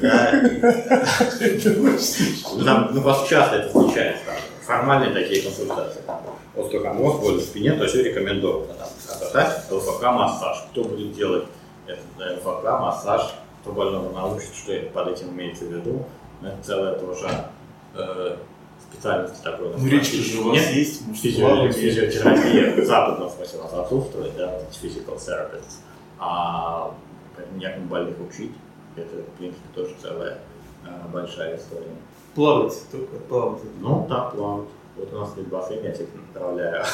Да? 0.00 0.32
Ну, 2.92 3.02
просто 3.02 3.28
часто 3.28 3.56
это 3.56 3.68
встречается. 3.68 4.24
Там, 4.26 4.34
формальные 4.66 5.12
такие 5.12 5.42
консультации. 5.42 6.02
Остеохондроз, 6.56 7.20
боль 7.20 7.34
в 7.36 7.42
спине, 7.42 7.72
то 7.72 7.86
все 7.86 8.02
рекомендовано. 8.02 8.74
Там, 8.74 8.88
кататась, 9.08 9.70
ЛФК 9.70 10.02
массаж. 10.02 10.64
Кто 10.72 10.84
будет 10.84 11.12
делать 11.14 11.44
этот 11.86 12.04
э, 12.18 12.36
ЛФК 12.36 12.64
массаж, 12.64 13.32
кто 13.62 13.72
больного 13.72 14.12
научит, 14.12 14.50
что 14.54 14.72
под 14.92 15.08
этим 15.08 15.30
имеется 15.30 15.64
в 15.64 15.72
виду. 15.72 16.04
Это 16.42 16.56
целая 16.62 16.94
тоже 16.96 17.28
специальность 18.92 19.42
такой. 19.42 19.74
Ну, 19.76 19.86
речка 19.88 20.16
же 20.16 20.40
у 20.40 20.48
вас 20.50 20.56
Нет? 20.58 20.70
есть, 20.72 21.06
может, 21.06 21.22
Физио- 21.24 21.72
физиотерапия 21.72 22.82
в 22.82 22.86
западном 22.86 23.30
смысле 23.30 23.58
у 23.60 23.62
нас 23.62 23.72
отсутствует, 23.72 24.36
да, 24.36 24.60
physical 24.82 25.16
therapists. 25.18 25.76
А 26.18 26.94
некому 27.56 27.86
больных 27.86 28.16
учить, 28.20 28.52
это, 28.96 29.16
в 29.16 29.38
принципе, 29.38 29.62
тоже 29.74 29.94
целая 30.00 30.38
э, 30.84 30.88
большая 31.12 31.56
история. 31.56 31.86
Плавать 32.34 32.74
только, 32.90 33.16
плавать. 33.28 33.62
Ну, 33.80 34.06
да, 34.08 34.20
плавать. 34.30 34.68
Вот 34.96 35.12
у 35.12 35.18
нас 35.18 35.30
есть 35.36 35.48
бассейн, 35.48 35.84
я 35.84 35.92
всех 35.92 36.08
направляю. 36.34 36.84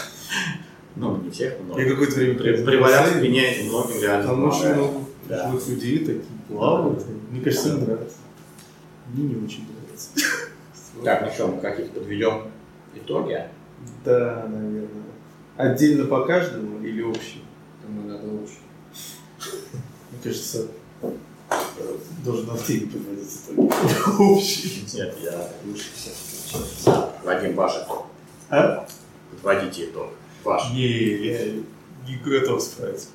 Ну, 0.97 1.17
не 1.19 1.31
всех, 1.31 1.55
но 1.67 1.79
Я 1.79 1.89
какое-то 1.91 2.15
время 2.17 2.39
при, 2.39 2.65
при 2.65 2.77
болях 2.81 3.07
в 3.07 3.19
спине 3.19 3.55
многим 3.69 4.01
реально 4.03 4.27
Там 4.27 4.45
очень 4.49 4.75
много 4.75 5.01
Да. 5.29 5.45
пожилых 5.45 5.69
людей 5.69 5.99
такие 5.99 6.25
плавают. 6.49 7.05
Мне 7.31 7.41
кажется, 7.41 7.69
им 7.69 7.85
нравится. 7.85 8.17
Мне 9.13 9.29
не 9.35 9.45
очень 9.45 9.65
нравится. 9.69 10.11
Так, 11.05 11.22
ну 11.22 11.31
что, 11.33 11.46
мы 11.48 11.61
какие-то 11.61 12.01
подведем 12.01 12.51
итоги? 12.94 13.44
Да, 14.05 14.46
наверное. 14.48 14.88
Отдельно 15.57 16.07
по 16.07 16.24
каждому 16.24 16.85
или 16.85 17.03
общий? 17.03 17.44
Думаю, 17.87 18.09
надо 18.09 18.27
лучше. 18.27 18.55
Мне 20.11 20.20
кажется, 20.22 20.68
должен 22.24 22.51
отдельно 22.51 22.90
подводиться 22.92 23.38
только 23.55 24.11
общий. 24.22 24.85
Нет, 24.94 25.16
я 25.22 25.48
Лучше 25.64 25.87
всех. 25.94 27.09
Вадим 27.24 27.55
Башев. 27.55 27.87
А? 28.51 28.87
Подводите 29.31 29.87
итог. 29.87 30.11
Ваш. 30.44 30.70
Не, 30.72 30.87
я 31.27 31.46
не 32.07 32.16
готов 32.24 32.62
справиться. 32.62 33.09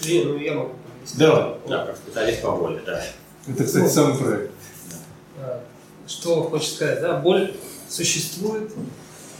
Блин, 0.00 0.28
ну 0.28 0.36
я 0.38 0.54
могу. 0.54 0.72
Да. 1.18 1.58
Да, 1.68 1.86
как 1.86 1.96
специалист 1.96 2.42
по 2.42 2.52
боли, 2.52 2.80
да. 2.84 3.04
Это, 3.46 3.64
кстати, 3.64 3.88
самый 3.88 4.16
проект. 4.16 4.52
А, 5.38 5.62
Что 6.10 6.42
хочет 6.42 6.72
сказать, 6.72 7.00
да, 7.00 7.20
боль 7.20 7.54
существует, 7.88 8.72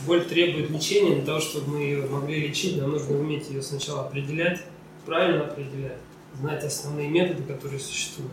боль 0.07 0.25
требует 0.25 0.71
лечения, 0.71 1.17
для 1.17 1.25
того, 1.27 1.41
чтобы 1.41 1.73
мы 1.73 1.79
ее 1.81 2.07
могли 2.07 2.47
лечить, 2.47 2.81
нам 2.81 2.93
нужно 2.93 3.19
уметь 3.19 3.51
ее 3.51 3.61
сначала 3.61 4.03
определять, 4.03 4.61
правильно 5.05 5.47
определять, 5.47 5.97
знать 6.39 6.63
основные 6.63 7.09
методы, 7.09 7.43
которые 7.43 7.81
существуют. 7.81 8.31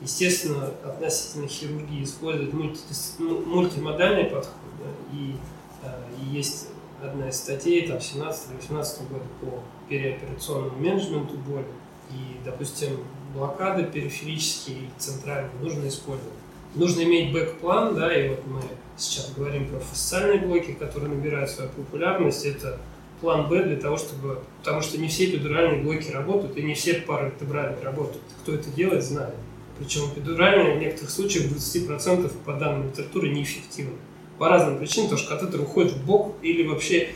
Естественно, 0.00 0.72
относительно 0.84 1.48
хирургии 1.48 2.04
мультидис- 2.52 3.16
ну, 3.18 3.40
мультимодальный 3.40 4.24
подход, 4.24 4.54
да, 4.78 5.16
и, 5.18 5.34
э, 5.82 6.02
и 6.22 6.36
есть 6.36 6.68
одна 7.02 7.28
из 7.28 7.36
статей, 7.38 7.88
там, 7.88 8.00
17-18 8.00 9.08
года 9.08 9.24
по 9.40 9.62
переоперационному 9.88 10.78
менеджменту 10.78 11.36
боли. 11.38 11.66
И, 12.12 12.44
допустим, 12.44 12.98
блокады 13.34 13.82
периферические 13.84 14.76
и 14.76 14.90
центральные 14.96 15.52
нужно 15.60 15.88
использовать. 15.88 16.39
Нужно 16.74 17.02
иметь 17.02 17.32
бэк-план, 17.32 17.94
да, 17.94 18.14
и 18.14 18.28
вот 18.28 18.46
мы 18.46 18.62
сейчас 18.96 19.32
говорим 19.36 19.66
про 19.68 19.80
фасциальные 19.80 20.38
блоки, 20.38 20.72
которые 20.72 21.12
набирают 21.12 21.50
свою 21.50 21.70
популярность. 21.70 22.44
Это 22.44 22.78
план 23.20 23.48
Б 23.48 23.64
для 23.64 23.76
того, 23.76 23.96
чтобы... 23.96 24.42
Потому 24.58 24.80
что 24.80 24.98
не 24.98 25.08
все 25.08 25.26
эпидуральные 25.26 25.82
блоки 25.82 26.10
работают, 26.10 26.56
и 26.56 26.62
не 26.62 26.74
все 26.74 26.94
паравертебральные 26.94 27.82
работают. 27.82 28.22
Кто 28.42 28.54
это 28.54 28.70
делает, 28.70 29.02
знает. 29.02 29.34
Причем 29.78 30.10
эпидуральные 30.12 30.76
в 30.76 30.78
некоторых 30.78 31.10
случаях 31.10 31.46
20% 31.46 32.30
по 32.44 32.52
данным 32.52 32.88
литературы 32.88 33.30
неэффективны. 33.30 33.96
По 34.38 34.48
разным 34.48 34.78
причинам, 34.78 35.10
потому 35.10 35.26
что 35.26 35.36
катетер 35.36 35.60
уходит 35.60 35.92
в 35.92 36.04
бок 36.04 36.36
или 36.42 36.66
вообще 36.66 37.10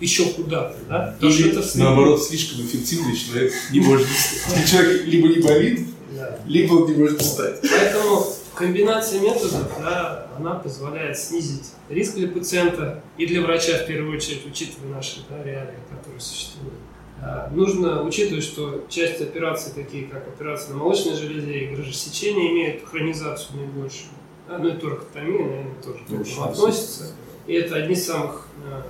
еще 0.00 0.24
куда-то, 0.26 0.78
да? 0.88 1.14
Потому 1.14 1.32
Или, 1.32 1.50
это 1.50 1.78
наоборот, 1.78 2.22
слишком 2.22 2.64
эффективный 2.64 3.14
человек 3.14 3.52
не 3.70 3.80
может 3.80 4.06
Человек 4.66 5.04
либо 5.04 5.28
не 5.28 5.40
болит, 5.40 5.80
либо 6.46 6.72
он 6.74 6.90
не 6.90 6.96
может 6.96 7.20
встать. 7.20 7.60
Поэтому 7.60 8.26
комбинация 8.60 9.20
методов, 9.20 9.68
да, 9.78 10.26
она 10.36 10.54
позволяет 10.54 11.18
снизить 11.18 11.72
риск 11.88 12.14
для 12.14 12.28
пациента 12.28 13.02
и 13.16 13.26
для 13.26 13.40
врача 13.42 13.78
в 13.78 13.86
первую 13.86 14.16
очередь, 14.16 14.46
учитывая 14.46 14.94
наши 14.94 15.24
да, 15.28 15.42
реалии, 15.42 15.78
которые 15.90 16.20
существуют. 16.20 16.74
А, 17.22 17.50
Нужно 17.52 18.02
учитывать, 18.02 18.44
что 18.44 18.84
часть 18.88 19.20
операций, 19.20 19.72
такие 19.74 20.06
как 20.06 20.28
операции 20.28 20.72
на 20.72 20.78
молочной 20.78 21.14
железе 21.14 21.58
и 21.58 21.74
грыжесечения, 21.74 22.50
имеют 22.52 22.84
хронизацию 22.84 23.56
наибольшую. 23.56 24.10
Да, 24.48 24.58
ну 24.58 24.68
и 24.68 24.72
торакотомия, 24.76 25.46
наверное, 25.46 25.82
тоже 25.82 25.98
к 26.04 26.12
этому 26.12 26.44
относится. 26.44 27.12
И 27.46 27.54
это 27.54 27.76
одни 27.76 27.94
из 27.94 28.06
самых 28.06 28.46
а, 28.66 28.86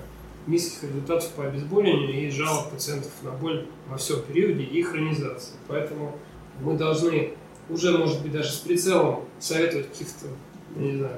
низких 0.47 0.83
результатов 0.83 1.31
по 1.31 1.45
обезболиванию 1.45 2.27
и 2.27 2.31
жалоб 2.31 2.71
пациентов 2.71 3.13
на 3.23 3.31
боль 3.31 3.67
во 3.89 3.97
всем 3.97 4.21
периоде 4.23 4.65
и 4.65 4.83
хронизации. 4.83 5.55
Поэтому 5.69 6.17
мы 6.61 6.77
должны 6.77 7.35
уже, 7.71 7.97
может 7.97 8.23
быть, 8.23 8.33
даже 8.33 8.51
с 8.53 8.57
прицелом 8.59 9.25
советовать 9.39 9.89
каких-то, 9.91 10.27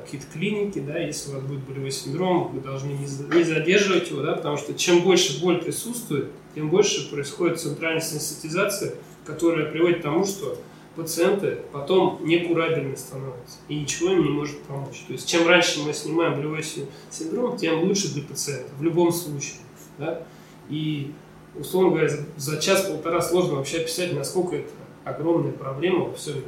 какие-то 0.05 0.27
клиники, 0.33 0.79
да, 0.79 0.99
если 0.99 1.31
у 1.31 1.35
вас 1.35 1.43
будет 1.43 1.61
болевой 1.61 1.91
синдром, 1.91 2.51
вы 2.55 2.61
должны 2.61 2.91
не 2.93 3.07
за- 3.07 3.25
не 3.35 3.43
задерживать 3.43 4.11
его, 4.11 4.23
да, 4.23 4.33
потому 4.35 4.57
что 4.57 4.75
чем 4.75 5.01
больше 5.03 5.41
боль 5.43 5.61
присутствует, 5.62 6.31
тем 6.55 6.71
больше 6.71 7.11
происходит 7.11 7.61
центральная 7.61 8.01
сенситизация, 8.01 8.95
которая 9.27 9.71
приводит 9.71 9.99
к 10.01 10.03
тому, 10.03 10.25
что 10.25 10.59
пациенты 10.97 11.59
потом 11.73 12.21
некурабельны 12.23 12.97
становятся 12.97 13.59
и 13.69 13.77
ничего 13.81 14.11
им 14.11 14.25
не 14.25 14.31
может 14.31 14.61
помочь. 14.62 15.05
То 15.07 15.12
есть 15.15 15.27
чем 15.29 15.47
раньше 15.47 15.81
мы 15.81 15.93
снимаем 15.95 16.35
болевой 16.37 16.62
си- 16.62 16.87
синдром, 17.11 17.57
тем 17.57 17.83
лучше 17.83 18.12
для 18.12 18.23
пациента 18.23 18.71
в 18.79 18.83
любом 18.83 19.12
случае. 19.12 19.57
Да? 19.99 20.23
И, 20.69 21.12
условно 21.59 21.91
говоря, 21.91 22.11
за 22.37 22.59
час-полтора 22.61 23.21
сложно 23.23 23.55
вообще 23.57 23.79
описать, 23.79 24.12
насколько 24.15 24.57
это 24.57 24.69
огромная 25.05 25.53
проблема 25.53 26.07
во 26.07 26.15
всем 26.15 26.35
мире. 26.37 26.47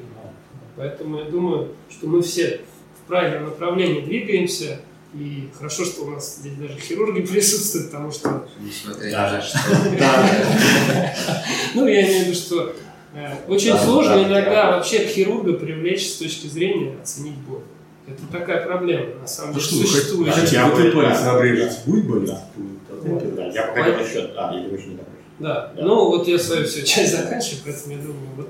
Поэтому 0.77 1.19
я 1.19 1.25
думаю, 1.25 1.69
что 1.91 2.07
мы 2.09 2.23
все 2.23 2.61
в 3.03 3.09
правильном 3.09 3.45
направлении 3.45 4.01
двигаемся. 4.01 4.81
И 5.15 5.49
хорошо, 5.57 5.85
что 5.85 6.03
у 6.07 6.11
нас 6.11 6.39
здесь 6.39 6.55
даже 6.55 6.77
хирурги 6.77 7.21
присутствуют, 7.25 7.93
потому 7.93 8.11
что 8.11 8.49
Несмотря 8.61 9.31
то, 9.41 9.43
что... 9.47 9.59
ну, 11.75 11.87
я 11.87 12.03
имею 12.03 12.25
в 12.25 12.27
виду, 12.29 12.35
что 12.37 12.73
э, 13.15 13.29
очень 13.49 13.73
Да, 13.73 13.79
сложно 13.85 14.15
да, 14.17 14.23
иногда 14.23 14.51
да. 14.51 14.71
вообще 14.77 15.07
хирурга 15.07 15.53
привлечь 15.55 16.11
с 16.11 16.17
точки 16.17 16.47
зрения 16.49 16.97
оценить 17.01 17.37
боль. 17.49 17.61
Это 18.07 18.23
такая 18.31 18.67
проблема, 18.67 19.07
на 19.21 19.27
самом 19.27 19.55
Ну 19.55 19.61
деле, 19.61 19.67
что, 19.67 19.77
вы 19.77 19.87
существующая. 19.87 20.33
хотите 20.35 20.57
Я 20.57 20.67
вот 20.67 20.83
бы- 20.83 20.91
палец 20.91 21.21
да. 21.21 21.37
обрежете? 21.37 21.77
Будет? 21.87 22.25
Да. 22.27 22.45
Да, 23.37 23.47
я 23.47 23.63
походил 23.69 23.99
еще... 24.01 24.31
А, 24.37 24.53
или 24.55 24.69
вы 24.69 24.77
еще 24.77 24.89
не 24.89 24.97
закончили? 24.97 25.14
Да. 25.39 25.73
Да. 25.75 25.83
ну 25.83 26.11
вот 26.11 26.29
я 26.29 26.39
свою 26.39 26.67
всю 26.67 26.85
часть 26.87 27.17
заканчиваю, 27.17 27.63
поэтому 27.65 27.95
я 27.95 28.03
думаю, 28.03 28.29
вот 28.37 28.49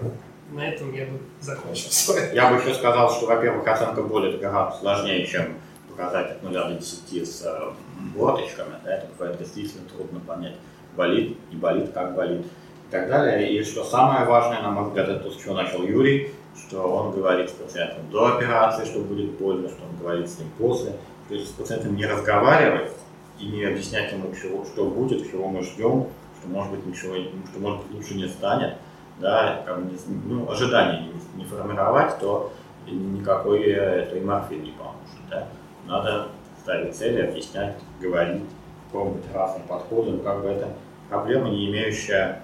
на 0.52 0.68
этом 0.68 0.92
я 0.92 1.06
бы 1.06 1.18
закончил 1.40 1.90
свою. 1.90 2.32
Я 2.34 2.50
бы 2.50 2.60
еще 2.60 2.74
сказал, 2.74 3.10
что, 3.10 3.26
во-первых, 3.26 3.66
оценка 3.66 4.02
боли 4.02 4.30
это 4.30 4.38
гораздо 4.38 4.78
сложнее, 4.78 5.26
чем 5.26 5.54
показать 5.90 6.32
от 6.32 6.42
0 6.42 6.52
до 6.52 6.74
10 6.74 7.28
с 7.28 7.42
э, 7.44 7.72
борточками. 8.16 8.74
Да, 8.84 8.96
это 8.96 9.06
бывает 9.16 9.38
действительно 9.38 9.88
трудно 9.88 10.20
понять, 10.20 10.54
болит, 10.96 11.38
не 11.50 11.56
болит, 11.56 11.92
как 11.92 12.14
болит 12.14 12.42
и 12.42 12.90
так 12.90 13.08
далее. 13.08 13.52
И 13.52 13.64
что 13.64 13.84
самое 13.84 14.24
важное, 14.26 14.62
на 14.62 14.70
мой 14.70 14.88
взгляд, 14.88 15.08
это 15.08 15.24
то, 15.24 15.30
с 15.30 15.36
чего 15.36 15.54
начал 15.54 15.82
Юрий, 15.82 16.32
что 16.56 16.82
он 16.82 17.12
говорит 17.12 17.50
с 17.50 17.52
пациентом 17.52 18.10
до 18.10 18.36
операции, 18.36 18.84
что 18.84 19.00
будет 19.00 19.32
больно, 19.32 19.68
что 19.68 19.82
он 19.84 19.96
говорит 20.00 20.28
с 20.28 20.38
ним 20.38 20.48
после. 20.58 20.92
То 21.28 21.34
есть 21.34 21.50
с 21.50 21.52
пациентом 21.52 21.96
не 21.96 22.06
разговаривать 22.06 22.92
и 23.40 23.46
не 23.46 23.64
объяснять 23.64 24.12
ему, 24.12 24.32
чего, 24.34 24.64
что 24.64 24.84
будет, 24.84 25.30
чего 25.30 25.48
мы 25.48 25.62
ждем, 25.62 26.08
что 26.44 26.52
может 26.52 26.72
быть 26.72 26.86
ничего, 26.86 27.14
что 27.14 27.60
может 27.60 27.82
быть 27.84 27.96
лучше 27.96 28.14
не 28.14 28.28
станет, 28.28 28.74
да, 29.18 29.62
как 29.64 29.84
бы 29.84 29.92
ну, 30.26 30.50
ожиданий 30.50 31.08
не, 31.08 31.42
не 31.42 31.44
формировать, 31.44 32.18
то 32.18 32.52
никакой 32.86 33.62
э, 33.62 34.02
этой 34.02 34.20
морфин 34.20 34.62
не 34.62 34.72
поможет. 34.72 34.98
Да? 35.30 35.48
Надо 35.86 36.28
ставить 36.60 36.94
цели, 36.94 37.22
объяснять, 37.22 37.76
говорить, 38.00 38.42
пробовать 38.90 39.24
разные 39.32 39.66
подходы, 39.66 40.12
но 40.12 40.18
как 40.18 40.42
бы 40.42 40.48
это 40.48 40.68
проблема, 41.08 41.48
не 41.48 41.70
имеющая 41.70 42.42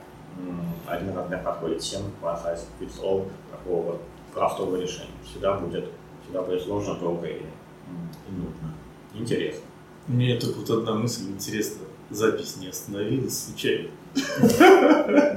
один 0.86 1.16
размер 1.16 1.42
подходит 1.42 1.82
всем, 1.82 2.02
one 2.22 2.42
size 2.42 2.60
fits 2.80 3.02
all, 3.02 3.28
такого 3.50 3.82
вот 3.82 4.00
простого 4.32 4.76
решения. 4.76 5.10
Всегда 5.24 5.54
будет, 5.54 5.86
всегда 6.22 6.42
будет 6.42 6.62
сложно, 6.62 6.94
долго 6.94 7.26
и, 7.26 7.40
и 7.40 8.30
нудно. 8.30 8.74
Интересно. 9.14 9.62
Мне 10.06 10.36
только 10.38 10.60
вот 10.60 10.70
одна 10.70 10.94
мысль 10.94 11.30
интересна. 11.30 11.84
Запись 12.10 12.56
не 12.60 12.68
остановилась 12.68 13.44
случайно. 13.44 13.88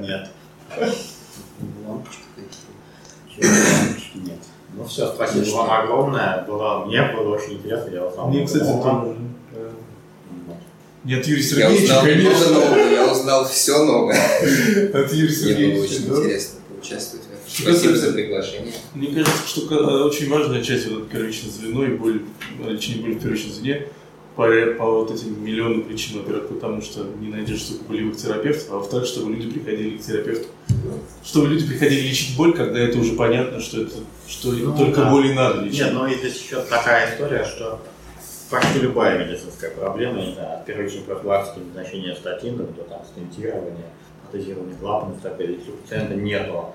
Нет. 0.00 0.28
Лампочка 1.86 2.22
Нет. 4.14 4.38
Ну 4.76 4.84
все, 4.86 5.12
спасибо 5.14 5.56
вам 5.56 5.70
огромное. 5.70 6.44
Было, 6.46 6.84
мне 6.84 7.02
было 7.14 7.36
очень 7.36 7.54
интересно, 7.54 7.90
я 7.90 8.04
узнал. 8.06 8.28
Мне, 8.28 8.38
много 8.40 8.46
кстати, 8.52 8.64
тоже. 8.64 9.16
Нет, 11.04 11.26
Юрий 11.26 11.42
Я 11.42 11.48
Сергеевича, 11.48 11.82
узнал 11.84 12.02
конечно. 12.02 12.48
нового, 12.50 12.76
я 12.90 13.12
узнал 13.12 13.44
все 13.48 13.84
новое. 13.84 14.16
От 14.94 15.12
Юрия 15.12 15.44
Мне 15.44 15.76
было 15.76 15.86
Сергеевича, 15.86 15.92
очень 15.94 16.08
да? 16.08 16.16
интересно 16.18 16.60
поучаствовать 16.70 17.26
в 17.26 17.28
этом. 17.28 17.40
Что 17.46 17.62
Спасибо 17.62 17.72
касается- 17.92 18.06
за 18.06 18.12
приглашение. 18.14 18.72
Мне 18.94 19.06
кажется, 19.08 19.46
что 19.46 20.04
очень 20.06 20.30
важная 20.30 20.62
часть 20.62 20.88
вот 20.90 21.08
первичное 21.08 21.50
звено 21.52 21.84
и 21.84 21.88
боль, 21.94 22.22
э, 22.64 22.70
лечение 22.70 23.02
боли 23.02 23.14
в 23.14 23.22
первичном 23.22 23.52
звене 23.52 23.86
по, 24.36 24.48
по 24.78 24.84
вот 24.90 25.10
этим 25.12 25.44
миллионам 25.44 25.82
причин, 25.82 26.18
во-первых, 26.18 26.48
потому 26.48 26.82
что 26.82 27.04
не 27.20 27.28
найдешь 27.28 27.66
болевых 27.88 28.16
терапевтов, 28.16 28.66
а 28.70 28.74
во-вторых, 28.76 29.06
чтобы 29.06 29.32
люди 29.32 29.50
приходили 29.50 29.96
к 29.96 30.02
терапевту. 30.02 30.48
Чтобы 31.24 31.48
люди 31.48 31.66
приходили 31.66 32.08
лечить 32.08 32.36
боль, 32.36 32.52
когда 32.54 32.80
это 32.80 32.98
уже 32.98 33.12
понятно, 33.14 33.60
что 33.60 33.82
это 33.82 33.94
что 34.26 34.50
Ну, 34.52 34.76
только 34.76 35.02
да. 35.02 35.10
боль 35.10 35.28
и 35.28 35.34
надо 35.34 35.60
лечить. 35.60 35.80
Нет, 35.80 35.92
ну 35.92 36.06
и 36.06 36.14
здесь 36.14 36.42
еще 36.42 36.60
такая 36.62 37.12
история, 37.14 37.44
что 37.44 37.80
почти 38.50 38.80
любая 38.80 39.24
медицинская 39.24 39.70
проблема, 39.70 40.20
не 40.20 40.32
знаю, 40.32 40.58
от 40.58 40.66
первичной 40.66 41.02
профилактики 41.02 41.62
назначения 41.64 42.14
статинов 42.16 42.74
до 42.74 42.82
там, 42.82 43.02
стентирования, 43.04 43.86
протезирования 44.30 44.76
клапанов, 44.76 45.20
так 45.22 45.36
далее, 45.36 45.58
если 45.58 45.70
у 45.70 45.74
пациента 45.76 46.14
нету 46.14 46.66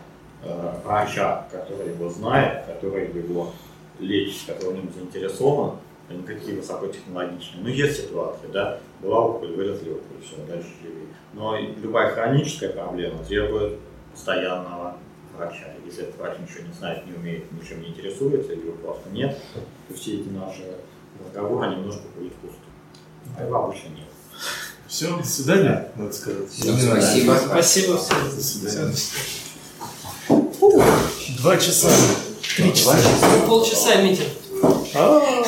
э, 0.44 0.74
врача, 0.86 1.46
который 1.52 1.94
его 1.94 2.10
знает, 2.10 2.66
который 2.66 3.08
его 3.10 3.52
лечит, 4.00 4.44
который 4.48 4.72
в 4.72 4.76
нем 4.76 4.90
заинтересован, 4.96 5.74
а 6.10 6.14
не 6.14 6.24
какие 6.24 6.56
высокотехнологичные. 6.56 7.64
Ну, 7.64 7.70
есть 7.70 8.02
ситуации, 8.02 8.48
да, 8.52 8.80
была 9.02 9.20
опухоль, 9.20 9.54
вылезли 9.54 9.92
опухоль, 9.92 10.24
все, 10.26 10.36
дальше 10.48 10.70
живи. 10.82 11.08
Но 11.34 11.58
любая 11.58 12.12
хроническая 12.12 12.72
проблема 12.72 13.24
требует 13.24 13.80
постоянного 14.12 14.98
врача. 15.38 15.74
Если 15.86 16.04
этот 16.04 16.18
врач 16.18 16.38
ничего 16.40 16.68
не 16.68 16.74
знает, 16.74 17.06
не 17.06 17.14
умеет, 17.14 17.52
ничем 17.52 17.82
не 17.82 17.90
интересуется, 17.90 18.54
или 18.54 18.66
его 18.66 18.74
просто 18.78 19.10
нет, 19.10 19.38
то 19.88 19.94
все 19.94 20.16
эти 20.16 20.30
наши 20.30 20.64
разговоры 21.24 21.76
немножко 21.76 22.02
будут 22.16 22.34
впустую. 22.34 22.64
А 23.38 23.44
его 23.44 23.66
обычно 23.66 23.90
нет. 23.90 24.08
Все, 24.88 25.16
до 25.16 25.24
свидания, 25.24 25.92
надо 25.96 26.12
сказать. 26.12 26.50
Всем 26.50 26.76
спасибо. 26.76 27.34
Спасибо 27.34 27.98
всем. 27.98 28.18
До 28.36 28.42
свидания. 28.42 28.96
Два 31.38 31.58
часа. 31.58 31.90
Три 32.56 32.74
часа. 32.74 32.98
Полчаса 33.48 34.02
митинг. 34.02 34.30
А, 34.96 35.20
бежи. 35.20 35.39